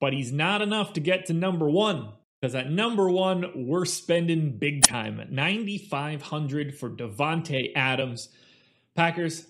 but 0.00 0.12
he's 0.12 0.32
not 0.32 0.62
enough 0.62 0.94
to 0.94 1.00
get 1.00 1.26
to 1.26 1.32
number 1.32 1.68
one. 1.70 2.08
Because 2.40 2.54
at 2.54 2.70
number 2.70 3.08
one, 3.08 3.66
we're 3.66 3.86
spending 3.86 4.58
big 4.58 4.84
time 4.84 5.20
at 5.20 5.32
9,500 5.32 6.76
for 6.78 6.90
Davante 6.90 7.72
Adams. 7.74 8.28
Packers, 8.94 9.46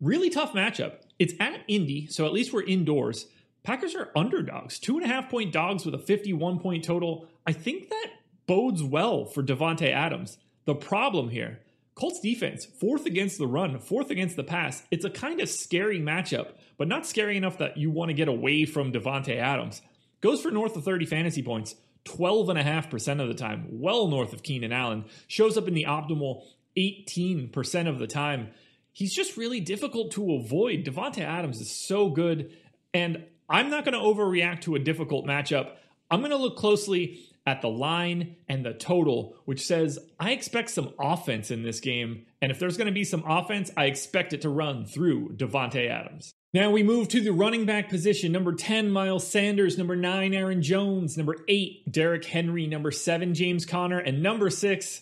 really 0.00 0.30
tough 0.30 0.52
matchup. 0.52 0.96
It's 1.18 1.34
at 1.38 1.60
Indy, 1.68 2.08
so 2.08 2.26
at 2.26 2.32
least 2.32 2.52
we're 2.52 2.64
indoors. 2.64 3.26
Packers 3.62 3.94
are 3.94 4.10
underdogs, 4.16 4.78
two 4.78 4.96
and 4.96 5.04
a 5.04 5.08
half 5.08 5.30
point 5.30 5.52
dogs 5.52 5.84
with 5.84 5.94
a 5.94 5.98
51 5.98 6.58
point 6.58 6.84
total. 6.84 7.28
I 7.46 7.52
think 7.52 7.88
that 7.88 8.10
bodes 8.46 8.82
well 8.82 9.24
for 9.24 9.42
Davante 9.42 9.90
Adams. 9.90 10.36
The 10.64 10.74
problem 10.74 11.30
here, 11.30 11.60
Colts 11.94 12.20
defense, 12.20 12.66
fourth 12.66 13.06
against 13.06 13.38
the 13.38 13.46
run, 13.46 13.78
fourth 13.78 14.10
against 14.10 14.34
the 14.34 14.42
pass. 14.42 14.82
It's 14.90 15.04
a 15.04 15.10
kind 15.10 15.40
of 15.40 15.48
scary 15.48 16.00
matchup, 16.00 16.54
but 16.76 16.88
not 16.88 17.06
scary 17.06 17.36
enough 17.36 17.58
that 17.58 17.76
you 17.76 17.90
want 17.90 18.08
to 18.08 18.14
get 18.14 18.28
away 18.28 18.64
from 18.64 18.92
Davante 18.92 19.36
Adams. 19.38 19.80
goes 20.20 20.42
for 20.42 20.50
north 20.50 20.76
of 20.76 20.84
30 20.84 21.06
fantasy 21.06 21.42
points 21.42 21.76
12.5% 22.04 23.20
of 23.20 23.28
the 23.28 23.34
time, 23.34 23.66
well 23.70 24.08
north 24.08 24.32
of 24.32 24.42
Keenan 24.42 24.72
Allen, 24.72 25.04
shows 25.26 25.56
up 25.56 25.68
in 25.68 25.74
the 25.74 25.84
optimal 25.84 26.42
18% 26.76 27.88
of 27.88 27.98
the 27.98 28.06
time. 28.06 28.48
He's 28.92 29.14
just 29.14 29.36
really 29.36 29.60
difficult 29.60 30.12
to 30.12 30.34
avoid. 30.34 30.84
Davante 30.84 31.20
Adams 31.20 31.60
is 31.60 31.70
so 31.70 32.10
good, 32.10 32.52
and 32.92 33.24
I'm 33.48 33.70
not 33.70 33.84
going 33.84 33.94
to 33.94 34.00
overreact 34.00 34.62
to 34.62 34.74
a 34.74 34.78
difficult 34.78 35.26
matchup. 35.26 35.72
I'm 36.10 36.20
going 36.20 36.30
to 36.30 36.36
look 36.36 36.56
closely 36.56 37.20
at 37.46 37.60
the 37.60 37.68
line 37.68 38.36
and 38.48 38.64
the 38.64 38.72
total, 38.72 39.36
which 39.44 39.66
says 39.66 39.98
I 40.18 40.32
expect 40.32 40.70
some 40.70 40.94
offense 40.98 41.50
in 41.50 41.62
this 41.62 41.80
game. 41.80 42.26
And 42.40 42.50
if 42.50 42.58
there's 42.58 42.76
going 42.76 42.86
to 42.86 42.92
be 42.92 43.04
some 43.04 43.24
offense, 43.26 43.70
I 43.76 43.86
expect 43.86 44.32
it 44.32 44.42
to 44.42 44.48
run 44.48 44.86
through 44.86 45.36
Davante 45.36 45.88
Adams. 45.88 46.34
Now 46.54 46.70
we 46.70 46.84
move 46.84 47.08
to 47.08 47.20
the 47.20 47.32
running 47.32 47.66
back 47.66 47.88
position. 47.88 48.30
Number 48.30 48.54
10, 48.54 48.88
Miles 48.88 49.26
Sanders. 49.26 49.76
Number 49.76 49.96
9, 49.96 50.32
Aaron 50.32 50.62
Jones. 50.62 51.16
Number 51.16 51.38
8, 51.48 51.90
Derrick 51.90 52.24
Henry. 52.26 52.68
Number 52.68 52.92
7, 52.92 53.34
James 53.34 53.66
Conner. 53.66 53.98
And 53.98 54.22
number 54.22 54.48
6, 54.48 55.00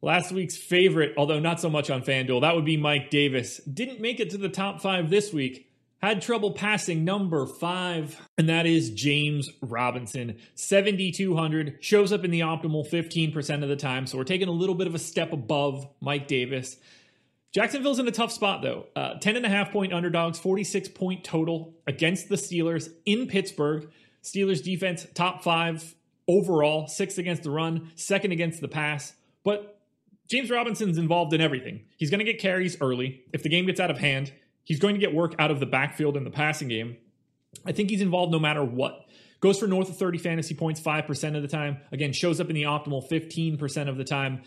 last 0.00 0.32
week's 0.32 0.56
favorite, 0.56 1.12
although 1.18 1.38
not 1.38 1.60
so 1.60 1.68
much 1.68 1.90
on 1.90 2.00
FanDuel, 2.00 2.40
that 2.40 2.54
would 2.54 2.64
be 2.64 2.78
Mike 2.78 3.10
Davis. 3.10 3.58
Didn't 3.58 4.00
make 4.00 4.20
it 4.20 4.30
to 4.30 4.38
the 4.38 4.48
top 4.48 4.80
5 4.80 5.10
this 5.10 5.34
week. 5.34 5.70
Had 6.00 6.22
trouble 6.22 6.52
passing 6.52 7.04
number 7.04 7.44
5, 7.44 8.28
and 8.38 8.48
that 8.48 8.64
is 8.64 8.88
James 8.88 9.50
Robinson. 9.60 10.38
7,200. 10.54 11.76
Shows 11.80 12.10
up 12.10 12.24
in 12.24 12.30
the 12.30 12.40
optimal 12.40 12.88
15% 12.88 13.62
of 13.62 13.68
the 13.68 13.76
time, 13.76 14.06
so 14.06 14.16
we're 14.16 14.24
taking 14.24 14.48
a 14.48 14.52
little 14.52 14.74
bit 14.74 14.86
of 14.86 14.94
a 14.94 14.98
step 14.98 15.34
above 15.34 15.86
Mike 16.00 16.26
Davis. 16.26 16.78
Jacksonville's 17.56 17.98
in 17.98 18.06
a 18.06 18.12
tough 18.12 18.32
spot, 18.32 18.60
though. 18.60 18.84
Uh, 18.94 19.14
10 19.14 19.36
and 19.36 19.46
a 19.46 19.48
half 19.48 19.72
point 19.72 19.90
underdogs, 19.90 20.38
46 20.38 20.88
point 20.88 21.24
total 21.24 21.74
against 21.86 22.28
the 22.28 22.36
Steelers 22.36 22.90
in 23.06 23.28
Pittsburgh. 23.28 23.88
Steelers 24.22 24.62
defense, 24.62 25.06
top 25.14 25.42
five 25.42 25.94
overall, 26.28 26.86
sixth 26.86 27.16
against 27.16 27.44
the 27.44 27.50
run, 27.50 27.92
second 27.94 28.32
against 28.32 28.60
the 28.60 28.68
pass. 28.68 29.14
But 29.42 29.80
James 30.28 30.50
Robinson's 30.50 30.98
involved 30.98 31.32
in 31.32 31.40
everything. 31.40 31.86
He's 31.96 32.10
going 32.10 32.18
to 32.18 32.30
get 32.30 32.38
carries 32.38 32.76
early. 32.82 33.22
If 33.32 33.42
the 33.42 33.48
game 33.48 33.64
gets 33.64 33.80
out 33.80 33.90
of 33.90 33.96
hand, 33.96 34.34
he's 34.62 34.78
going 34.78 34.94
to 34.94 35.00
get 35.00 35.14
work 35.14 35.34
out 35.38 35.50
of 35.50 35.58
the 35.58 35.64
backfield 35.64 36.18
in 36.18 36.24
the 36.24 36.30
passing 36.30 36.68
game. 36.68 36.98
I 37.64 37.72
think 37.72 37.88
he's 37.88 38.02
involved 38.02 38.32
no 38.32 38.38
matter 38.38 38.62
what. 38.62 39.06
Goes 39.40 39.58
for 39.58 39.66
north 39.66 39.88
of 39.88 39.96
30 39.96 40.18
fantasy 40.18 40.54
points 40.54 40.78
5% 40.78 41.36
of 41.36 41.40
the 41.40 41.48
time. 41.48 41.78
Again, 41.90 42.12
shows 42.12 42.38
up 42.38 42.50
in 42.50 42.54
the 42.54 42.64
optimal 42.64 43.08
15% 43.08 43.88
of 43.88 43.96
the 43.96 44.04
time. 44.04 44.42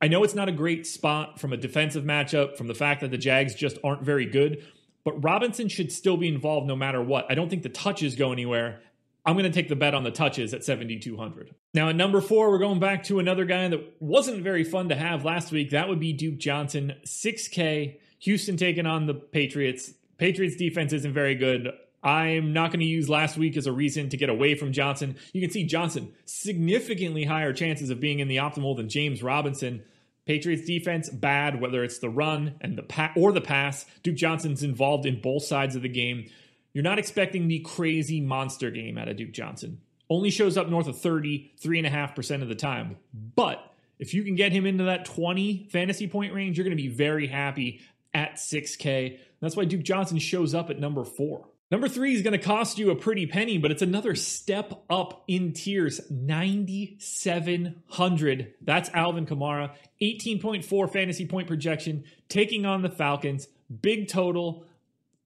I 0.00 0.08
know 0.08 0.24
it's 0.24 0.34
not 0.34 0.48
a 0.48 0.52
great 0.52 0.86
spot 0.86 1.40
from 1.40 1.52
a 1.52 1.56
defensive 1.56 2.04
matchup, 2.04 2.56
from 2.56 2.66
the 2.66 2.74
fact 2.74 3.00
that 3.00 3.10
the 3.10 3.18
Jags 3.18 3.54
just 3.54 3.78
aren't 3.82 4.02
very 4.02 4.26
good, 4.26 4.64
but 5.04 5.22
Robinson 5.22 5.68
should 5.68 5.92
still 5.92 6.16
be 6.16 6.28
involved 6.28 6.66
no 6.66 6.76
matter 6.76 7.02
what. 7.02 7.26
I 7.30 7.34
don't 7.34 7.48
think 7.48 7.62
the 7.62 7.68
touches 7.68 8.14
go 8.14 8.32
anywhere. 8.32 8.80
I'm 9.26 9.34
going 9.34 9.50
to 9.50 9.50
take 9.50 9.68
the 9.68 9.76
bet 9.76 9.94
on 9.94 10.04
the 10.04 10.10
touches 10.10 10.52
at 10.52 10.64
7,200. 10.64 11.54
Now, 11.72 11.88
at 11.88 11.96
number 11.96 12.20
four, 12.20 12.50
we're 12.50 12.58
going 12.58 12.80
back 12.80 13.04
to 13.04 13.18
another 13.18 13.46
guy 13.46 13.68
that 13.68 13.94
wasn't 13.98 14.42
very 14.42 14.64
fun 14.64 14.90
to 14.90 14.94
have 14.94 15.24
last 15.24 15.50
week. 15.50 15.70
That 15.70 15.88
would 15.88 16.00
be 16.00 16.12
Duke 16.12 16.36
Johnson, 16.36 16.94
6K. 17.06 17.96
Houston 18.20 18.56
taking 18.56 18.86
on 18.86 19.06
the 19.06 19.14
Patriots. 19.14 19.92
Patriots 20.18 20.56
defense 20.56 20.92
isn't 20.92 21.14
very 21.14 21.34
good. 21.34 21.70
I'm 22.04 22.52
not 22.52 22.70
going 22.70 22.80
to 22.80 22.86
use 22.86 23.08
last 23.08 23.38
week 23.38 23.56
as 23.56 23.66
a 23.66 23.72
reason 23.72 24.10
to 24.10 24.18
get 24.18 24.28
away 24.28 24.54
from 24.54 24.72
Johnson. 24.72 25.16
You 25.32 25.40
can 25.40 25.50
see 25.50 25.64
Johnson 25.64 26.12
significantly 26.26 27.24
higher 27.24 27.54
chances 27.54 27.88
of 27.88 27.98
being 27.98 28.18
in 28.18 28.28
the 28.28 28.36
optimal 28.36 28.76
than 28.76 28.90
James 28.90 29.22
Robinson. 29.22 29.82
Patriots 30.26 30.66
defense 30.66 31.08
bad, 31.08 31.60
whether 31.60 31.82
it's 31.82 31.98
the 31.98 32.10
run 32.10 32.56
and 32.60 32.76
the 32.76 32.82
pa- 32.82 33.12
or 33.16 33.32
the 33.32 33.40
pass. 33.40 33.86
Duke 34.02 34.16
Johnson's 34.16 34.62
involved 34.62 35.06
in 35.06 35.20
both 35.22 35.44
sides 35.44 35.76
of 35.76 35.82
the 35.82 35.88
game. 35.88 36.30
You're 36.74 36.84
not 36.84 36.98
expecting 36.98 37.48
the 37.48 37.60
crazy 37.60 38.20
monster 38.20 38.70
game 38.70 38.98
out 38.98 39.08
of 39.08 39.16
Duke 39.16 39.32
Johnson. 39.32 39.80
Only 40.10 40.30
shows 40.30 40.58
up 40.58 40.68
north 40.68 40.88
of 40.88 40.98
30, 40.98 41.52
3.5% 41.62 42.42
of 42.42 42.48
the 42.48 42.54
time. 42.54 42.96
But 43.14 43.60
if 43.98 44.12
you 44.12 44.24
can 44.24 44.34
get 44.34 44.52
him 44.52 44.66
into 44.66 44.84
that 44.84 45.06
20 45.06 45.68
fantasy 45.70 46.06
point 46.06 46.34
range, 46.34 46.58
you're 46.58 46.64
going 46.64 46.76
to 46.76 46.82
be 46.82 46.88
very 46.88 47.26
happy 47.26 47.80
at 48.12 48.34
6K. 48.34 49.18
That's 49.40 49.56
why 49.56 49.64
Duke 49.64 49.82
Johnson 49.82 50.18
shows 50.18 50.54
up 50.54 50.68
at 50.68 50.78
number 50.78 51.04
four. 51.04 51.46
Number 51.74 51.88
three 51.88 52.14
is 52.14 52.22
going 52.22 52.38
to 52.38 52.40
cost 52.46 52.78
you 52.78 52.92
a 52.92 52.94
pretty 52.94 53.26
penny, 53.26 53.58
but 53.58 53.72
it's 53.72 53.82
another 53.82 54.14
step 54.14 54.84
up 54.88 55.24
in 55.26 55.52
tiers 55.52 56.00
9,700. 56.08 58.54
That's 58.60 58.90
Alvin 58.90 59.26
Kamara, 59.26 59.74
18.4 60.00 60.92
fantasy 60.92 61.26
point 61.26 61.48
projection, 61.48 62.04
taking 62.28 62.64
on 62.64 62.82
the 62.82 62.90
Falcons. 62.90 63.48
Big 63.82 64.06
total, 64.06 64.64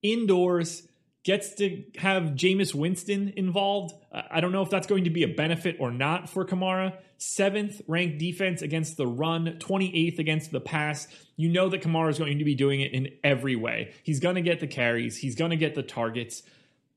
indoors, 0.03 0.88
gets 1.25 1.55
to 1.57 1.85
have 1.97 2.35
Jameis 2.35 2.75
Winston 2.75 3.33
involved. 3.37 3.95
I 4.13 4.41
don't 4.41 4.53
know 4.53 4.63
if 4.63 4.71
that's 4.71 4.87
going 4.87 5.05
to 5.05 5.11
be 5.11 5.25
a 5.25 5.29
benefit 5.29 5.77
or 5.79 5.91
not 5.91 6.31
for 6.31 6.45
Kamara. 6.45 6.97
Seventh 7.19 7.83
ranked 7.89 8.19
defense 8.19 8.63
against 8.63 8.97
the 8.97 9.07
run, 9.07 9.59
28th 9.59 10.19
against 10.19 10.53
the 10.53 10.61
pass. 10.61 11.09
You 11.37 11.49
know 11.51 11.69
that 11.69 11.83
Kamara 11.83 12.11
is 12.11 12.19
going 12.19 12.39
to 12.39 12.45
be 12.45 12.55
doing 12.55 12.81
it 12.81 12.93
in 12.93 13.09
every 13.25 13.57
way. 13.57 13.93
He's 14.05 14.21
going 14.21 14.37
to 14.37 14.41
get 14.41 14.61
the 14.61 14.67
carries, 14.67 15.17
he's 15.17 15.35
going 15.35 15.51
to 15.51 15.57
get 15.57 15.75
the 15.75 15.83
targets. 15.83 16.43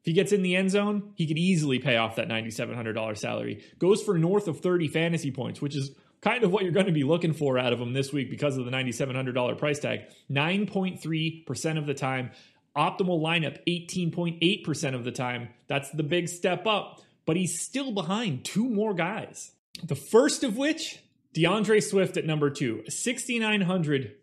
If 0.02 0.06
he 0.06 0.14
gets 0.14 0.32
in 0.32 0.42
the 0.42 0.56
end 0.56 0.72
zone, 0.72 1.12
he 1.16 1.28
could 1.28 1.38
easily 1.38 1.78
pay 1.78 1.96
off 1.98 2.16
that 2.16 2.28
$9,700 2.28 3.18
salary. 3.20 3.64
Goes 3.78 4.02
for 4.02 4.18
north 4.18 4.48
of 4.48 4.60
30 4.60 4.88
fantasy 4.88 5.30
points, 5.30 5.62
which 5.62 5.76
is 5.76 5.92
kind 6.22 6.44
of 6.44 6.52
what 6.52 6.64
you're 6.64 6.72
going 6.72 6.88
to 6.88 6.92
be 6.92 7.04
looking 7.04 7.34
for 7.34 7.60
out 7.60 7.74
of 7.74 7.80
him 7.80 7.94
this 7.94 8.12
week 8.12 8.30
because 8.30 8.58
of 8.58 8.66
the 8.66 8.72
$9,700 8.72 9.58
price 9.58 9.80
tag. 9.80 10.02
9.3% 10.32 11.78
of 11.78 11.86
the 11.86 11.94
time. 11.94 12.32
Optimal 12.76 13.22
lineup 13.22 13.60
18.8% 13.68 14.96
of 14.96 15.04
the 15.04 15.12
time. 15.12 15.50
That's 15.68 15.90
the 15.92 16.04
big 16.04 16.30
step 16.30 16.66
up, 16.66 17.02
but 17.26 17.36
he's 17.36 17.60
still 17.60 17.92
behind 17.92 18.46
two 18.46 18.70
more 18.70 18.94
guys. 18.94 19.52
The 19.84 19.96
first 19.96 20.44
of 20.44 20.58
which, 20.58 21.00
D'Andre 21.34 21.80
Swift 21.80 22.18
at 22.18 22.26
number 22.26 22.50
two, 22.50 22.84
6,900. 22.88 24.16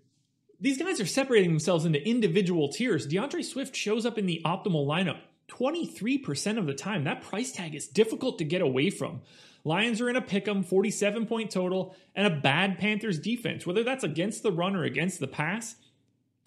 These 0.60 0.78
guys 0.78 1.00
are 1.00 1.06
separating 1.06 1.50
themselves 1.50 1.84
into 1.84 2.06
individual 2.06 2.68
tiers. 2.68 3.06
D'Andre 3.06 3.42
Swift 3.42 3.76
shows 3.76 4.04
up 4.04 4.18
in 4.18 4.26
the 4.26 4.42
optimal 4.44 4.86
lineup 4.86 5.18
23% 5.48 6.58
of 6.58 6.66
the 6.66 6.74
time. 6.74 7.04
That 7.04 7.22
price 7.22 7.52
tag 7.52 7.74
is 7.74 7.86
difficult 7.86 8.38
to 8.38 8.44
get 8.44 8.60
away 8.60 8.90
from. 8.90 9.22
Lions 9.64 10.00
are 10.00 10.08
in 10.08 10.16
a 10.16 10.22
pick 10.22 10.46
'em, 10.46 10.62
47 10.62 11.26
point 11.26 11.50
total, 11.50 11.94
and 12.14 12.26
a 12.26 12.40
bad 12.40 12.78
Panthers 12.78 13.18
defense. 13.18 13.66
Whether 13.66 13.82
that's 13.82 14.04
against 14.04 14.42
the 14.42 14.52
run 14.52 14.76
or 14.76 14.84
against 14.84 15.20
the 15.20 15.26
pass, 15.26 15.76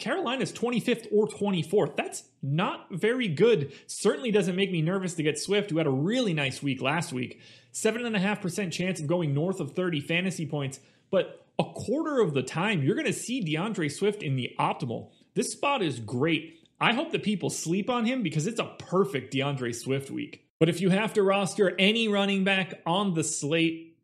Carolina's 0.02 0.52
25th 0.52 1.06
or 1.12 1.28
24th. 1.28 1.94
That's 1.94 2.24
not 2.42 2.88
very 2.90 3.28
good. 3.28 3.72
Certainly 3.86 4.32
doesn't 4.32 4.56
make 4.56 4.72
me 4.72 4.82
nervous 4.82 5.14
to 5.14 5.22
get 5.22 5.38
Swift, 5.38 5.70
who 5.70 5.78
had 5.78 5.86
a 5.86 5.90
really 5.90 6.34
nice 6.34 6.60
week 6.60 6.82
last 6.82 7.12
week. 7.12 7.40
7.5% 7.72 8.72
chance 8.72 8.98
of 8.98 9.06
going 9.06 9.32
north 9.32 9.60
of 9.60 9.76
30 9.76 10.00
fantasy 10.00 10.44
points. 10.44 10.80
But 11.12 11.46
a 11.56 11.64
quarter 11.64 12.20
of 12.20 12.34
the 12.34 12.42
time, 12.42 12.82
you're 12.82 12.96
going 12.96 13.06
to 13.06 13.12
see 13.12 13.40
D'Andre 13.42 13.88
Swift 13.88 14.24
in 14.24 14.34
the 14.34 14.50
optimal. 14.58 15.10
This 15.34 15.52
spot 15.52 15.82
is 15.82 16.00
great. 16.00 16.58
I 16.80 16.94
hope 16.94 17.12
that 17.12 17.22
people 17.22 17.48
sleep 17.48 17.88
on 17.88 18.04
him 18.04 18.24
because 18.24 18.48
it's 18.48 18.58
a 18.58 18.74
perfect 18.78 19.32
D'Andre 19.32 19.70
Swift 19.70 20.10
week. 20.10 20.44
But 20.58 20.68
if 20.68 20.80
you 20.80 20.90
have 20.90 21.14
to 21.14 21.22
roster 21.22 21.76
any 21.78 22.08
running 22.08 22.42
back 22.42 22.82
on 22.84 23.14
the 23.14 23.22
slate, 23.22 23.96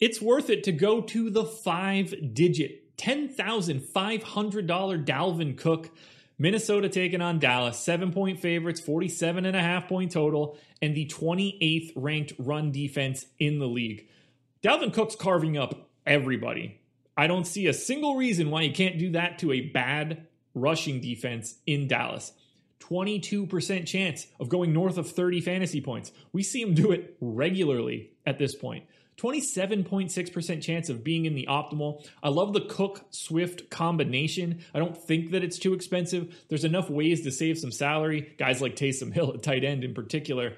it's 0.00 0.22
worth 0.22 0.48
it 0.48 0.64
to 0.64 0.72
go 0.72 1.02
to 1.02 1.28
the 1.28 1.44
five 1.44 2.14
digit 2.32 2.81
$10,500 2.98 5.04
Dalvin 5.04 5.56
Cook. 5.56 5.90
Minnesota 6.38 6.88
taking 6.88 7.22
on 7.22 7.38
Dallas, 7.38 7.78
seven 7.78 8.12
point 8.12 8.40
favorites, 8.40 8.80
47 8.80 9.44
and 9.44 9.56
a 9.56 9.60
half 9.60 9.88
point 9.88 10.12
total, 10.12 10.58
and 10.80 10.94
the 10.94 11.06
28th 11.06 11.92
ranked 11.94 12.32
run 12.38 12.72
defense 12.72 13.26
in 13.38 13.58
the 13.58 13.68
league. 13.68 14.08
Dalvin 14.62 14.92
Cook's 14.92 15.14
carving 15.14 15.56
up 15.56 15.90
everybody. 16.06 16.80
I 17.16 17.26
don't 17.26 17.46
see 17.46 17.66
a 17.66 17.74
single 17.74 18.16
reason 18.16 18.50
why 18.50 18.62
you 18.62 18.72
can't 18.72 18.98
do 18.98 19.10
that 19.12 19.38
to 19.40 19.52
a 19.52 19.60
bad 19.60 20.26
rushing 20.54 21.00
defense 21.00 21.56
in 21.66 21.86
Dallas. 21.86 22.32
22% 22.80 23.86
chance 23.86 24.26
of 24.40 24.48
going 24.48 24.72
north 24.72 24.98
of 24.98 25.10
30 25.10 25.40
fantasy 25.40 25.80
points. 25.80 26.10
We 26.32 26.42
see 26.42 26.60
him 26.60 26.74
do 26.74 26.90
it 26.90 27.16
regularly 27.20 28.10
at 28.26 28.38
this 28.38 28.54
point. 28.54 28.84
27.6% 29.18 30.62
chance 30.62 30.88
of 30.88 31.04
being 31.04 31.26
in 31.26 31.34
the 31.34 31.46
optimal. 31.48 32.06
I 32.22 32.28
love 32.28 32.52
the 32.52 32.62
Cook 32.62 33.04
Swift 33.10 33.70
combination. 33.70 34.60
I 34.74 34.78
don't 34.78 34.96
think 34.96 35.30
that 35.30 35.44
it's 35.44 35.58
too 35.58 35.74
expensive. 35.74 36.44
There's 36.48 36.64
enough 36.64 36.90
ways 36.90 37.22
to 37.22 37.30
save 37.30 37.58
some 37.58 37.72
salary. 37.72 38.34
Guys 38.38 38.60
like 38.60 38.76
Taysom 38.76 39.12
Hill 39.12 39.32
at 39.34 39.42
tight 39.42 39.64
end 39.64 39.84
in 39.84 39.94
particular. 39.94 40.54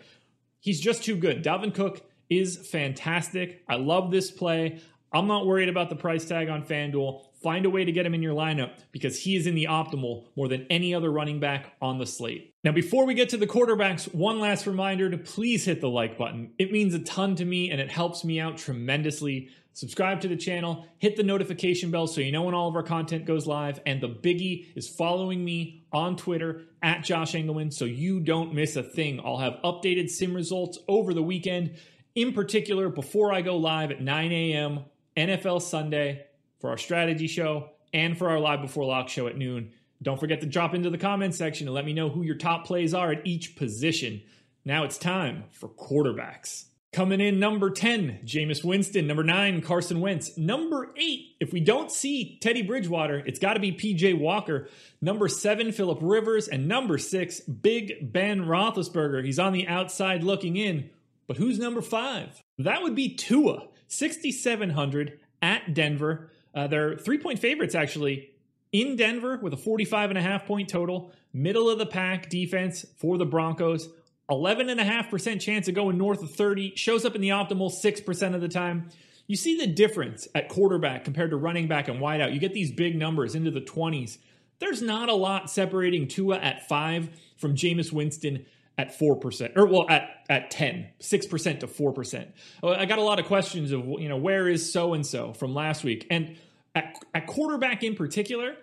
He's 0.60 0.80
just 0.80 1.04
too 1.04 1.16
good. 1.16 1.44
Dalvin 1.44 1.74
Cook 1.74 2.02
is 2.30 2.56
fantastic. 2.68 3.62
I 3.68 3.76
love 3.76 4.10
this 4.10 4.30
play. 4.30 4.80
I'm 5.12 5.26
not 5.28 5.46
worried 5.46 5.68
about 5.68 5.90
the 5.90 5.96
price 5.96 6.24
tag 6.24 6.48
on 6.48 6.64
FanDuel. 6.64 7.22
Find 7.44 7.66
a 7.66 7.70
way 7.70 7.84
to 7.84 7.92
get 7.92 8.06
him 8.06 8.14
in 8.14 8.22
your 8.22 8.34
lineup 8.34 8.70
because 8.90 9.20
he 9.20 9.36
is 9.36 9.46
in 9.46 9.54
the 9.54 9.66
optimal 9.66 10.24
more 10.34 10.48
than 10.48 10.66
any 10.70 10.94
other 10.94 11.10
running 11.10 11.40
back 11.40 11.74
on 11.82 11.98
the 11.98 12.06
slate. 12.06 12.54
Now, 12.64 12.72
before 12.72 13.04
we 13.04 13.12
get 13.12 13.28
to 13.28 13.36
the 13.36 13.46
quarterbacks, 13.46 14.14
one 14.14 14.40
last 14.40 14.66
reminder 14.66 15.10
to 15.10 15.18
please 15.18 15.66
hit 15.66 15.82
the 15.82 15.90
like 15.90 16.16
button. 16.16 16.54
It 16.58 16.72
means 16.72 16.94
a 16.94 17.00
ton 17.00 17.36
to 17.36 17.44
me 17.44 17.70
and 17.70 17.82
it 17.82 17.90
helps 17.90 18.24
me 18.24 18.40
out 18.40 18.56
tremendously. 18.56 19.50
Subscribe 19.74 20.22
to 20.22 20.28
the 20.28 20.38
channel, 20.38 20.86
hit 20.96 21.16
the 21.16 21.22
notification 21.22 21.90
bell 21.90 22.06
so 22.06 22.22
you 22.22 22.32
know 22.32 22.44
when 22.44 22.54
all 22.54 22.70
of 22.70 22.76
our 22.76 22.82
content 22.82 23.26
goes 23.26 23.46
live. 23.46 23.78
And 23.84 24.00
the 24.00 24.08
biggie 24.08 24.68
is 24.74 24.88
following 24.88 25.44
me 25.44 25.84
on 25.92 26.16
Twitter 26.16 26.62
at 26.82 27.04
Josh 27.04 27.34
Engleman 27.34 27.74
so 27.74 27.84
you 27.84 28.20
don't 28.20 28.54
miss 28.54 28.74
a 28.76 28.82
thing. 28.82 29.20
I'll 29.22 29.36
have 29.36 29.58
updated 29.62 30.08
sim 30.08 30.32
results 30.32 30.78
over 30.88 31.12
the 31.12 31.22
weekend. 31.22 31.76
In 32.14 32.32
particular, 32.32 32.88
before 32.88 33.34
I 33.34 33.42
go 33.42 33.58
live 33.58 33.90
at 33.90 34.00
9 34.00 34.32
a.m. 34.32 34.86
NFL 35.14 35.60
Sunday 35.60 36.24
for 36.60 36.70
our 36.70 36.78
strategy 36.78 37.26
show 37.26 37.70
and 37.92 38.16
for 38.16 38.30
our 38.30 38.40
live 38.40 38.62
before 38.62 38.84
lock 38.84 39.08
show 39.08 39.26
at 39.26 39.36
noon. 39.36 39.72
Don't 40.02 40.20
forget 40.20 40.40
to 40.40 40.46
drop 40.46 40.74
into 40.74 40.90
the 40.90 40.98
comments 40.98 41.38
section 41.38 41.66
and 41.66 41.74
let 41.74 41.84
me 41.84 41.92
know 41.92 42.08
who 42.08 42.22
your 42.22 42.36
top 42.36 42.66
plays 42.66 42.92
are 42.92 43.12
at 43.12 43.26
each 43.26 43.56
position. 43.56 44.22
Now 44.64 44.84
it's 44.84 44.98
time 44.98 45.44
for 45.50 45.68
quarterbacks. 45.68 46.64
Coming 46.94 47.20
in 47.20 47.40
number 47.40 47.70
10, 47.70 48.20
Jameis 48.24 48.62
Winston. 48.62 49.08
Number 49.08 49.24
9, 49.24 49.62
Carson 49.62 49.98
Wentz. 49.98 50.38
Number 50.38 50.92
8, 50.96 51.36
if 51.40 51.52
we 51.52 51.58
don't 51.58 51.90
see 51.90 52.38
Teddy 52.40 52.62
Bridgewater, 52.62 53.18
it's 53.26 53.40
got 53.40 53.54
to 53.54 53.60
be 53.60 53.72
PJ 53.72 54.16
Walker. 54.16 54.68
Number 55.00 55.26
7, 55.26 55.72
Philip 55.72 55.98
Rivers. 56.00 56.46
And 56.46 56.68
number 56.68 56.96
6, 56.96 57.40
Big 57.40 58.12
Ben 58.12 58.42
Roethlisberger. 58.42 59.24
He's 59.24 59.40
on 59.40 59.52
the 59.52 59.66
outside 59.66 60.22
looking 60.22 60.56
in. 60.56 60.88
But 61.26 61.36
who's 61.36 61.58
number 61.58 61.82
5? 61.82 62.40
That 62.58 62.84
would 62.84 62.94
be 62.94 63.16
Tua. 63.16 63.66
6,700 63.88 65.18
at 65.42 65.74
Denver. 65.74 66.30
Uh, 66.54 66.66
they're 66.66 66.96
three 66.96 67.18
point 67.18 67.38
favorites, 67.38 67.74
actually, 67.74 68.30
in 68.72 68.96
Denver 68.96 69.38
with 69.42 69.52
a 69.52 69.56
45 69.56 70.10
and 70.10 70.18
a 70.18 70.22
half 70.22 70.46
point 70.46 70.68
total. 70.68 71.12
Middle 71.32 71.68
of 71.68 71.78
the 71.78 71.86
pack 71.86 72.30
defense 72.30 72.84
for 72.96 73.18
the 73.18 73.26
Broncos. 73.26 73.88
11.5% 74.30 75.40
chance 75.40 75.68
of 75.68 75.74
going 75.74 75.98
north 75.98 76.22
of 76.22 76.30
30. 76.30 76.76
Shows 76.76 77.04
up 77.04 77.14
in 77.14 77.20
the 77.20 77.30
optimal 77.30 77.70
6% 77.70 78.34
of 78.34 78.40
the 78.40 78.48
time. 78.48 78.88
You 79.26 79.36
see 79.36 79.58
the 79.58 79.66
difference 79.66 80.28
at 80.34 80.48
quarterback 80.48 81.04
compared 81.04 81.30
to 81.30 81.36
running 81.36 81.66
back 81.66 81.88
and 81.88 82.00
wideout. 82.00 82.32
You 82.32 82.40
get 82.40 82.54
these 82.54 82.70
big 82.70 82.96
numbers 82.96 83.34
into 83.34 83.50
the 83.50 83.60
20s. 83.60 84.18
There's 84.60 84.82
not 84.82 85.08
a 85.08 85.14
lot 85.14 85.50
separating 85.50 86.08
Tua 86.08 86.38
at 86.38 86.68
5 86.68 87.10
from 87.36 87.54
Jameis 87.54 87.92
Winston 87.92 88.46
at 88.76 88.98
4% 88.98 89.56
or 89.56 89.66
well 89.66 89.88
at 89.88 90.24
at 90.28 90.50
10 90.50 90.88
6% 91.00 91.60
to 91.60 91.66
4% 91.66 92.32
i 92.62 92.84
got 92.86 92.98
a 92.98 93.02
lot 93.02 93.18
of 93.18 93.26
questions 93.26 93.72
of 93.72 93.86
you 94.00 94.08
know 94.08 94.16
where 94.16 94.48
is 94.48 94.72
so 94.72 94.94
and 94.94 95.06
so 95.06 95.32
from 95.32 95.54
last 95.54 95.84
week? 95.84 96.06
And 96.10 96.36
at, 96.74 96.98
at 97.14 97.26
quarterback 97.26 97.82
in 97.82 97.94
particular 97.94 98.56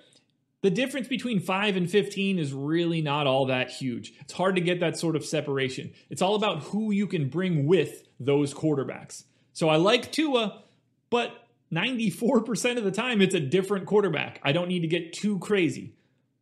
the 0.61 0.69
difference 0.69 1.07
between 1.07 1.39
5 1.39 1.75
and 1.75 1.89
15 1.89 2.37
is 2.37 2.53
really 2.53 3.01
not 3.01 3.25
all 3.25 3.47
that 3.47 3.71
huge. 3.71 4.13
It's 4.21 4.33
hard 4.33 4.55
to 4.55 4.61
get 4.61 4.79
that 4.81 4.95
sort 4.95 5.15
of 5.15 5.25
separation. 5.25 5.91
It's 6.11 6.21
all 6.21 6.35
about 6.35 6.61
who 6.63 6.91
you 6.91 7.07
can 7.07 7.29
bring 7.29 7.65
with 7.65 8.03
those 8.19 8.53
quarterbacks. 8.53 9.23
So 9.53 9.69
i 9.69 9.77
like 9.77 10.11
tua 10.11 10.63
but 11.09 11.31
94% 11.73 12.77
of 12.77 12.83
the 12.83 12.91
time 12.91 13.21
it's 13.21 13.35
a 13.35 13.39
different 13.39 13.85
quarterback. 13.85 14.39
I 14.43 14.51
don't 14.51 14.67
need 14.67 14.81
to 14.81 14.87
get 14.87 15.13
too 15.13 15.39
crazy. 15.39 15.95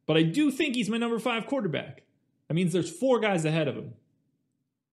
But 0.08 0.18
i 0.18 0.24
do 0.24 0.50
think 0.50 0.76
he's 0.76 0.90
my 0.90 0.98
number 0.98 1.20
5 1.20 1.46
quarterback 1.46 2.02
that 2.50 2.56
means 2.56 2.74
there's 2.74 2.92
four 2.92 3.20
guys 3.20 3.46
ahead 3.46 3.68
of 3.70 3.76
him. 3.76 3.94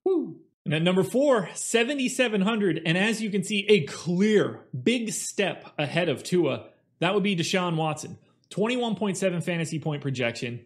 Woo! 0.04 0.36
And 0.66 0.74
at 0.74 0.82
number 0.82 1.02
four, 1.02 1.48
7,700. 1.54 2.82
And 2.84 2.98
as 2.98 3.22
you 3.22 3.30
can 3.30 3.42
see, 3.42 3.66
a 3.68 3.84
clear 3.86 4.60
big 4.80 5.10
step 5.12 5.64
ahead 5.78 6.08
of 6.08 6.22
Tua. 6.22 6.66
That 7.00 7.14
would 7.14 7.22
be 7.22 7.34
Deshaun 7.34 7.76
Watson. 7.76 8.18
21.7 8.50 9.42
fantasy 9.42 9.78
point 9.78 10.02
projection. 10.02 10.64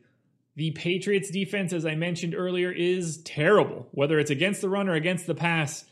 The 0.56 0.72
Patriots 0.72 1.30
defense, 1.30 1.72
as 1.72 1.86
I 1.86 1.94
mentioned 1.94 2.34
earlier, 2.34 2.72
is 2.72 3.22
terrible. 3.22 3.88
Whether 3.92 4.18
it's 4.18 4.30
against 4.30 4.60
the 4.60 4.68
run 4.68 4.88
or 4.88 4.94
against 4.94 5.26
the 5.26 5.34
pass, 5.34 5.84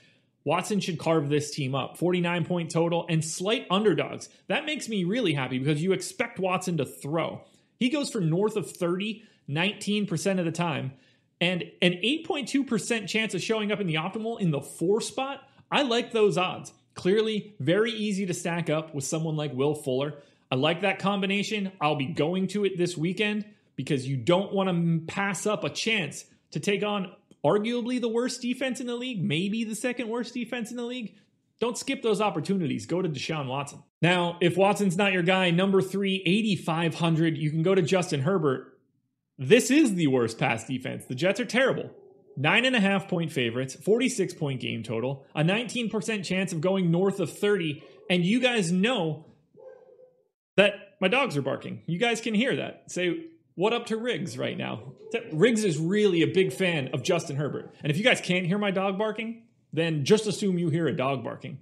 Watson 0.44 0.80
should 0.80 0.98
carve 0.98 1.28
this 1.28 1.50
team 1.50 1.74
up. 1.74 1.96
49 1.96 2.44
point 2.44 2.70
total 2.70 3.06
and 3.08 3.24
slight 3.24 3.66
underdogs. 3.70 4.28
That 4.48 4.66
makes 4.66 4.88
me 4.88 5.04
really 5.04 5.34
happy 5.34 5.58
because 5.58 5.82
you 5.82 5.92
expect 5.92 6.38
Watson 6.38 6.78
to 6.78 6.84
throw. 6.84 7.42
He 7.78 7.88
goes 7.88 8.10
for 8.10 8.20
north 8.20 8.56
of 8.56 8.70
30 8.70 9.22
19% 9.48 10.38
of 10.38 10.44
the 10.44 10.52
time, 10.52 10.92
and 11.40 11.62
an 11.80 11.92
8.2% 12.04 13.08
chance 13.08 13.34
of 13.34 13.42
showing 13.42 13.72
up 13.72 13.80
in 13.80 13.86
the 13.86 13.94
optimal 13.94 14.40
in 14.40 14.50
the 14.50 14.60
four 14.60 15.00
spot. 15.00 15.42
I 15.70 15.82
like 15.82 16.12
those 16.12 16.36
odds. 16.36 16.72
Clearly, 16.94 17.54
very 17.60 17.92
easy 17.92 18.26
to 18.26 18.34
stack 18.34 18.68
up 18.68 18.94
with 18.94 19.04
someone 19.04 19.36
like 19.36 19.52
Will 19.54 19.74
Fuller. 19.74 20.14
I 20.50 20.56
like 20.56 20.80
that 20.80 20.98
combination. 20.98 21.70
I'll 21.80 21.96
be 21.96 22.06
going 22.06 22.48
to 22.48 22.64
it 22.64 22.76
this 22.76 22.96
weekend 22.96 23.44
because 23.76 24.08
you 24.08 24.16
don't 24.16 24.52
want 24.52 24.68
to 24.68 25.06
pass 25.06 25.46
up 25.46 25.62
a 25.62 25.70
chance 25.70 26.24
to 26.50 26.60
take 26.60 26.82
on 26.82 27.12
arguably 27.44 28.00
the 28.00 28.08
worst 28.08 28.42
defense 28.42 28.80
in 28.80 28.86
the 28.86 28.96
league, 28.96 29.22
maybe 29.22 29.64
the 29.64 29.76
second 29.76 30.08
worst 30.08 30.34
defense 30.34 30.70
in 30.70 30.76
the 30.76 30.84
league. 30.84 31.14
Don't 31.60 31.76
skip 31.76 32.02
those 32.02 32.20
opportunities. 32.20 32.86
Go 32.86 33.02
to 33.02 33.08
Deshaun 33.08 33.46
Watson. 33.46 33.82
Now, 34.00 34.38
if 34.40 34.56
Watson's 34.56 34.96
not 34.96 35.12
your 35.12 35.24
guy, 35.24 35.50
number 35.50 35.82
three, 35.82 36.22
8,500, 36.24 37.36
you 37.36 37.50
can 37.50 37.62
go 37.62 37.74
to 37.74 37.82
Justin 37.82 38.20
Herbert. 38.20 38.77
This 39.38 39.70
is 39.70 39.94
the 39.94 40.08
worst 40.08 40.38
pass 40.38 40.66
defense. 40.66 41.04
The 41.04 41.14
Jets 41.14 41.38
are 41.38 41.44
terrible. 41.44 41.90
Nine 42.36 42.64
and 42.64 42.74
a 42.76 42.80
half 42.80 43.08
point 43.08 43.32
favorites, 43.32 43.74
46 43.74 44.34
point 44.34 44.60
game 44.60 44.82
total, 44.82 45.24
a 45.34 45.42
19% 45.42 46.24
chance 46.24 46.52
of 46.52 46.60
going 46.60 46.90
north 46.90 47.20
of 47.20 47.36
30. 47.36 47.82
And 48.10 48.24
you 48.24 48.40
guys 48.40 48.72
know 48.72 49.26
that 50.56 50.74
my 51.00 51.08
dogs 51.08 51.36
are 51.36 51.42
barking. 51.42 51.82
You 51.86 51.98
guys 51.98 52.20
can 52.20 52.34
hear 52.34 52.56
that. 52.56 52.90
Say, 52.90 53.26
what 53.54 53.72
up 53.72 53.86
to 53.86 53.96
Riggs 53.96 54.36
right 54.36 54.56
now? 54.56 54.92
Riggs 55.32 55.64
is 55.64 55.78
really 55.78 56.22
a 56.22 56.26
big 56.26 56.52
fan 56.52 56.90
of 56.92 57.02
Justin 57.02 57.36
Herbert. 57.36 57.74
And 57.82 57.90
if 57.90 57.98
you 57.98 58.04
guys 58.04 58.20
can't 58.20 58.46
hear 58.46 58.58
my 58.58 58.70
dog 58.70 58.98
barking, 58.98 59.42
then 59.72 60.04
just 60.04 60.26
assume 60.26 60.58
you 60.58 60.70
hear 60.70 60.86
a 60.86 60.96
dog 60.96 61.22
barking. 61.22 61.58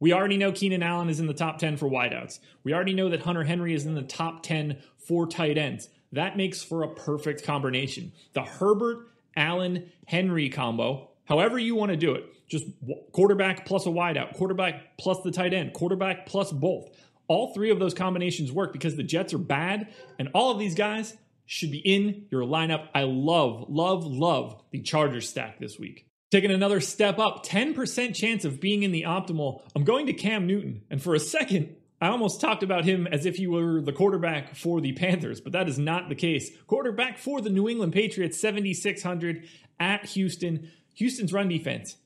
We 0.00 0.12
already 0.12 0.36
know 0.36 0.50
Keenan 0.50 0.82
Allen 0.82 1.08
is 1.08 1.20
in 1.20 1.28
the 1.28 1.34
top 1.34 1.58
10 1.58 1.76
for 1.76 1.88
wideouts. 1.88 2.40
We 2.64 2.74
already 2.74 2.94
know 2.94 3.08
that 3.10 3.20
Hunter 3.20 3.44
Henry 3.44 3.74
is 3.74 3.86
in 3.86 3.94
the 3.94 4.02
top 4.02 4.42
10 4.42 4.78
for 4.98 5.26
tight 5.26 5.58
ends. 5.58 5.88
That 6.12 6.36
makes 6.36 6.62
for 6.62 6.82
a 6.82 6.88
perfect 6.88 7.44
combination. 7.44 8.12
The 8.34 8.42
Herbert, 8.42 9.08
Allen, 9.36 9.90
Henry 10.06 10.48
combo, 10.50 11.10
however 11.24 11.58
you 11.58 11.74
want 11.74 11.90
to 11.90 11.96
do 11.96 12.12
it, 12.14 12.24
just 12.48 12.66
quarterback 13.12 13.64
plus 13.64 13.86
a 13.86 13.88
wideout, 13.88 14.34
quarterback 14.34 14.98
plus 14.98 15.20
the 15.22 15.30
tight 15.30 15.54
end, 15.54 15.72
quarterback 15.72 16.26
plus 16.26 16.52
both. 16.52 16.90
All 17.28 17.54
three 17.54 17.70
of 17.70 17.78
those 17.78 17.94
combinations 17.94 18.52
work 18.52 18.72
because 18.74 18.96
the 18.96 19.02
Jets 19.02 19.32
are 19.32 19.38
bad, 19.38 19.88
and 20.18 20.28
all 20.34 20.50
of 20.50 20.58
these 20.58 20.74
guys 20.74 21.16
should 21.46 21.70
be 21.70 21.78
in 21.78 22.26
your 22.30 22.42
lineup. 22.42 22.88
I 22.94 23.04
love, 23.04 23.66
love, 23.68 24.04
love 24.04 24.62
the 24.70 24.82
Chargers 24.82 25.28
stack 25.28 25.58
this 25.58 25.78
week. 25.78 26.06
Taking 26.30 26.50
another 26.50 26.80
step 26.80 27.18
up, 27.18 27.44
10% 27.44 28.14
chance 28.14 28.44
of 28.44 28.60
being 28.60 28.82
in 28.82 28.92
the 28.92 29.02
optimal. 29.02 29.62
I'm 29.74 29.84
going 29.84 30.06
to 30.06 30.14
Cam 30.14 30.46
Newton. 30.46 30.82
And 30.90 31.02
for 31.02 31.14
a 31.14 31.20
second, 31.20 31.76
I 32.02 32.08
almost 32.08 32.40
talked 32.40 32.64
about 32.64 32.84
him 32.84 33.06
as 33.06 33.26
if 33.26 33.36
he 33.36 33.46
were 33.46 33.80
the 33.80 33.92
quarterback 33.92 34.56
for 34.56 34.80
the 34.80 34.90
Panthers, 34.92 35.40
but 35.40 35.52
that 35.52 35.68
is 35.68 35.78
not 35.78 36.08
the 36.08 36.16
case. 36.16 36.50
Quarterback 36.66 37.16
for 37.16 37.40
the 37.40 37.48
New 37.48 37.68
England 37.68 37.92
Patriots, 37.92 38.40
7,600 38.40 39.44
at 39.78 40.06
Houston. 40.06 40.68
Houston's 40.96 41.32
run 41.32 41.48
defense, 41.48 41.98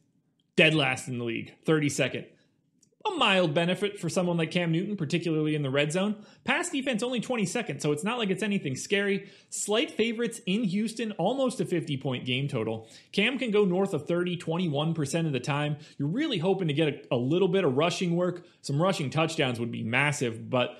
dead 0.54 0.74
last 0.74 1.08
in 1.08 1.16
the 1.16 1.24
league, 1.24 1.54
32nd 1.64 2.26
a 3.12 3.16
mild 3.16 3.54
benefit 3.54 3.98
for 3.98 4.08
someone 4.08 4.36
like 4.36 4.50
Cam 4.50 4.72
Newton, 4.72 4.96
particularly 4.96 5.54
in 5.54 5.62
the 5.62 5.70
red 5.70 5.92
zone. 5.92 6.16
Pass 6.44 6.70
defense 6.70 7.02
only 7.02 7.20
22nd, 7.20 7.80
so 7.80 7.92
it's 7.92 8.04
not 8.04 8.18
like 8.18 8.30
it's 8.30 8.42
anything 8.42 8.76
scary. 8.76 9.30
Slight 9.50 9.90
favorites 9.90 10.40
in 10.46 10.64
Houston, 10.64 11.12
almost 11.12 11.60
a 11.60 11.64
50 11.64 11.96
point 11.98 12.24
game 12.24 12.48
total. 12.48 12.88
Cam 13.12 13.38
can 13.38 13.50
go 13.50 13.64
north 13.64 13.94
of 13.94 14.06
30, 14.06 14.36
21% 14.36 15.26
of 15.26 15.32
the 15.32 15.40
time. 15.40 15.76
You're 15.98 16.08
really 16.08 16.38
hoping 16.38 16.68
to 16.68 16.74
get 16.74 16.88
a, 17.10 17.14
a 17.14 17.16
little 17.16 17.48
bit 17.48 17.64
of 17.64 17.76
rushing 17.76 18.16
work. 18.16 18.46
Some 18.62 18.80
rushing 18.80 19.10
touchdowns 19.10 19.58
would 19.60 19.72
be 19.72 19.82
massive, 19.82 20.48
but 20.50 20.78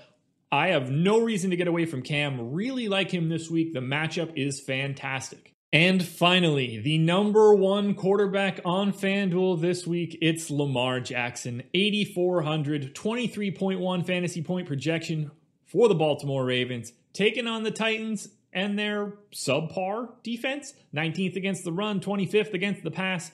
I 0.52 0.68
have 0.68 0.90
no 0.90 1.20
reason 1.20 1.50
to 1.50 1.56
get 1.56 1.68
away 1.68 1.86
from 1.86 2.02
Cam. 2.02 2.52
Really 2.52 2.88
like 2.88 3.10
him 3.10 3.28
this 3.28 3.50
week. 3.50 3.74
The 3.74 3.80
matchup 3.80 4.32
is 4.36 4.60
fantastic. 4.60 5.55
And 5.72 6.04
finally, 6.04 6.78
the 6.78 6.96
number 6.96 7.52
one 7.52 7.94
quarterback 7.94 8.60
on 8.64 8.92
FanDuel 8.92 9.60
this 9.60 9.86
week, 9.86 10.16
it's 10.22 10.48
Lamar 10.48 11.00
Jackson. 11.00 11.64
8,400, 11.74 12.94
23.1 12.94 14.06
fantasy 14.06 14.42
point 14.42 14.68
projection 14.68 15.30
for 15.64 15.88
the 15.88 15.94
Baltimore 15.94 16.44
Ravens, 16.44 16.92
taking 17.12 17.48
on 17.48 17.64
the 17.64 17.72
Titans 17.72 18.28
and 18.52 18.78
their 18.78 19.14
subpar 19.34 20.22
defense. 20.22 20.72
19th 20.94 21.36
against 21.36 21.64
the 21.64 21.72
run, 21.72 22.00
25th 22.00 22.54
against 22.54 22.84
the 22.84 22.90
pass. 22.90 23.32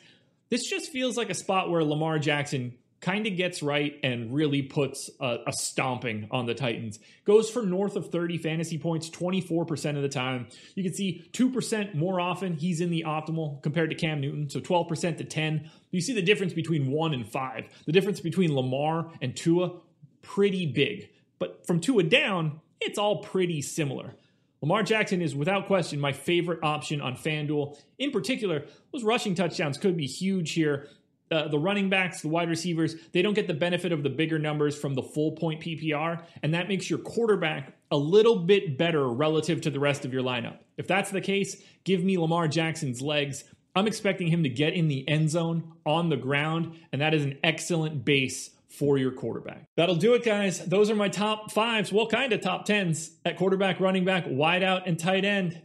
This 0.49 0.68
just 0.68 0.90
feels 0.90 1.16
like 1.16 1.31
a 1.31 1.35
spot 1.35 1.71
where 1.71 1.85
Lamar 1.85 2.18
Jackson 2.18 2.75
kind 3.03 3.27
of 3.27 3.37
gets 3.37 3.62
right 3.62 3.99
and 4.05 4.33
really 4.33 4.62
puts 4.62 5.11
a, 5.21 5.38
a, 5.49 5.53
stomping 5.53 6.29
on 6.31 6.47
the 6.47 6.55
Titans. 6.55 7.01
Goes 7.25 7.51
for 7.51 7.62
north 7.62 7.97
of 7.97 8.11
30 8.11 8.38
fantasy 8.38 8.79
points 8.79 9.11
24% 9.11 9.97
of 9.97 10.03
the 10.03 10.09
time. 10.09 10.47
You 10.77 10.85
can 10.85 10.95
see 10.95 11.29
2% 11.33 11.95
more 11.95 12.21
often 12.21 12.55
he's 12.55 12.81
in 12.81 12.91
the 12.91 13.05
optimal 13.05 13.61
compared 13.61 13.91
to 13.91 13.97
Cam 13.97 14.21
Newton, 14.21 14.49
so 14.49 14.61
12% 14.61 15.19
to 15.19 15.25
10. 15.25 15.69
You 15.91 16.01
see 16.01 16.15
the 16.15 16.23
difference 16.23 16.53
between 16.53 16.93
1 16.93 17.12
and 17.12 17.29
5. 17.29 17.83
The 17.87 17.93
difference 17.93 18.21
between 18.21 18.55
Lamar 18.55 19.11
and 19.21 19.37
Tua 19.37 19.81
pretty 20.23 20.65
big. 20.67 21.11
but 21.41 21.67
from 21.67 21.81
Tua 21.81 22.05
down, 22.05 22.61
it's 22.81 22.99
all 22.99 23.17
pretty 23.17 23.61
similar. 23.61 24.15
Lamar 24.61 24.85
Jackson 24.85 25.21
is 25.21 25.35
without 25.35 25.67
question 25.67 25.99
my 25.99 26.12
favorite 26.12 26.61
option 26.62 27.01
on 27.01 27.17
FanDuel. 27.17 27.77
In 27.99 28.12
particular, 28.12 28.65
those 28.93 29.03
rushing 29.03 29.35
touchdowns 29.35 29.77
could 29.77 29.97
be 29.97 30.07
huge 30.07 30.53
here. 30.53 30.87
Uh, 31.33 31.49
the 31.49 31.59
running 31.59 31.88
backs, 31.88 32.21
the 32.21 32.29
wide 32.29 32.51
receivers, 32.51 32.95
they 33.12 33.23
don't 33.23 33.33
get 33.33 33.47
the 33.47 33.55
benefit 33.55 33.90
of 33.90 34.03
the 34.03 34.11
bigger 34.11 34.38
numbers 34.38 34.79
from 34.79 34.92
the 34.95 35.03
full 35.03 35.33
point 35.33 35.62
PPR, 35.62 36.23
and 36.42 36.53
that 36.53 36.68
makes 36.68 36.90
your 36.90 36.99
quarterback 36.99 37.73
a 37.90 37.97
little 37.97 38.40
bit 38.40 38.77
better 38.77 39.09
relative 39.09 39.62
to 39.62 39.71
the 39.71 39.81
rest 39.81 40.05
of 40.05 40.12
your 40.12 40.23
lineup. 40.23 40.59
If 40.77 40.87
that's 40.87 41.11
the 41.11 41.23
case, 41.23 41.62
give 41.85 42.05
me 42.05 42.18
Lamar 42.18 42.49
Jackson's 42.49 43.01
legs. 43.01 43.45
I'm 43.75 43.87
expecting 43.87 44.29
him 44.29 44.42
to 44.42 44.51
get 44.51 44.75
in 44.75 44.88
the 44.88 45.09
end 45.09 45.31
zone 45.31 45.73
on 45.87 46.11
the 46.11 46.16
ground, 46.16 46.77
and 46.92 47.01
that 47.01 47.14
is 47.14 47.25
an 47.25 47.38
excellent 47.42 48.05
base 48.05 48.51
for 48.68 48.99
your 48.99 49.12
quarterback. 49.12 49.64
That'll 49.77 49.97
do 49.97 50.14
it, 50.14 50.25
guys. 50.25 50.64
Those 50.64 50.90
are 50.90 50.95
my 50.95 51.09
top 51.09 51.51
fives. 51.51 51.92
Well, 51.92 52.07
kind 52.07 52.33
of 52.33 52.40
top 52.40 52.64
tens 52.64 53.11
at 53.25 53.37
quarterback, 53.37 53.81
running 53.81 54.05
back, 54.05 54.27
wideout, 54.27 54.83
and 54.87 54.99
tight 54.99 55.25
end. 55.25 55.61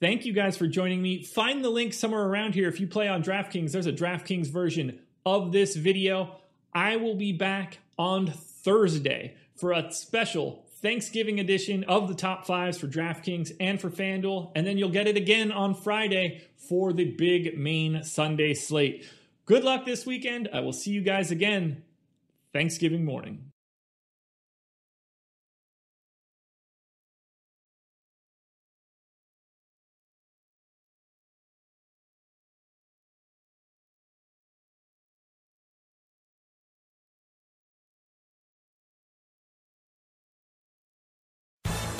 Thank 0.00 0.24
you 0.24 0.32
guys 0.32 0.56
for 0.56 0.66
joining 0.66 1.00
me. 1.00 1.22
Find 1.22 1.64
the 1.64 1.70
link 1.70 1.94
somewhere 1.94 2.24
around 2.24 2.54
here 2.54 2.68
if 2.68 2.80
you 2.80 2.86
play 2.86 3.08
on 3.08 3.22
DraftKings. 3.22 3.72
There's 3.72 3.86
a 3.86 3.92
DraftKings 3.92 4.48
version 4.48 4.98
of 5.26 5.52
this 5.52 5.76
video. 5.76 6.36
I 6.72 6.96
will 6.96 7.14
be 7.14 7.32
back 7.32 7.78
on 7.98 8.26
Thursday 8.26 9.34
for 9.56 9.72
a 9.72 9.90
special 9.92 10.64
Thanksgiving 10.82 11.40
edition 11.40 11.84
of 11.84 12.08
the 12.08 12.14
top 12.14 12.46
fives 12.46 12.78
for 12.78 12.86
DraftKings 12.86 13.52
and 13.58 13.80
for 13.80 13.88
FanDuel. 13.88 14.52
And 14.54 14.66
then 14.66 14.76
you'll 14.76 14.90
get 14.90 15.06
it 15.06 15.16
again 15.16 15.50
on 15.50 15.74
Friday 15.74 16.42
for 16.56 16.92
the 16.92 17.10
big 17.12 17.58
main 17.58 18.02
Sunday 18.04 18.52
slate. 18.52 19.08
Good 19.46 19.64
luck 19.64 19.86
this 19.86 20.04
weekend. 20.04 20.48
I 20.52 20.60
will 20.60 20.72
see 20.72 20.90
you 20.90 21.00
guys 21.00 21.30
again 21.30 21.82
Thanksgiving 22.52 23.04
morning. 23.04 23.53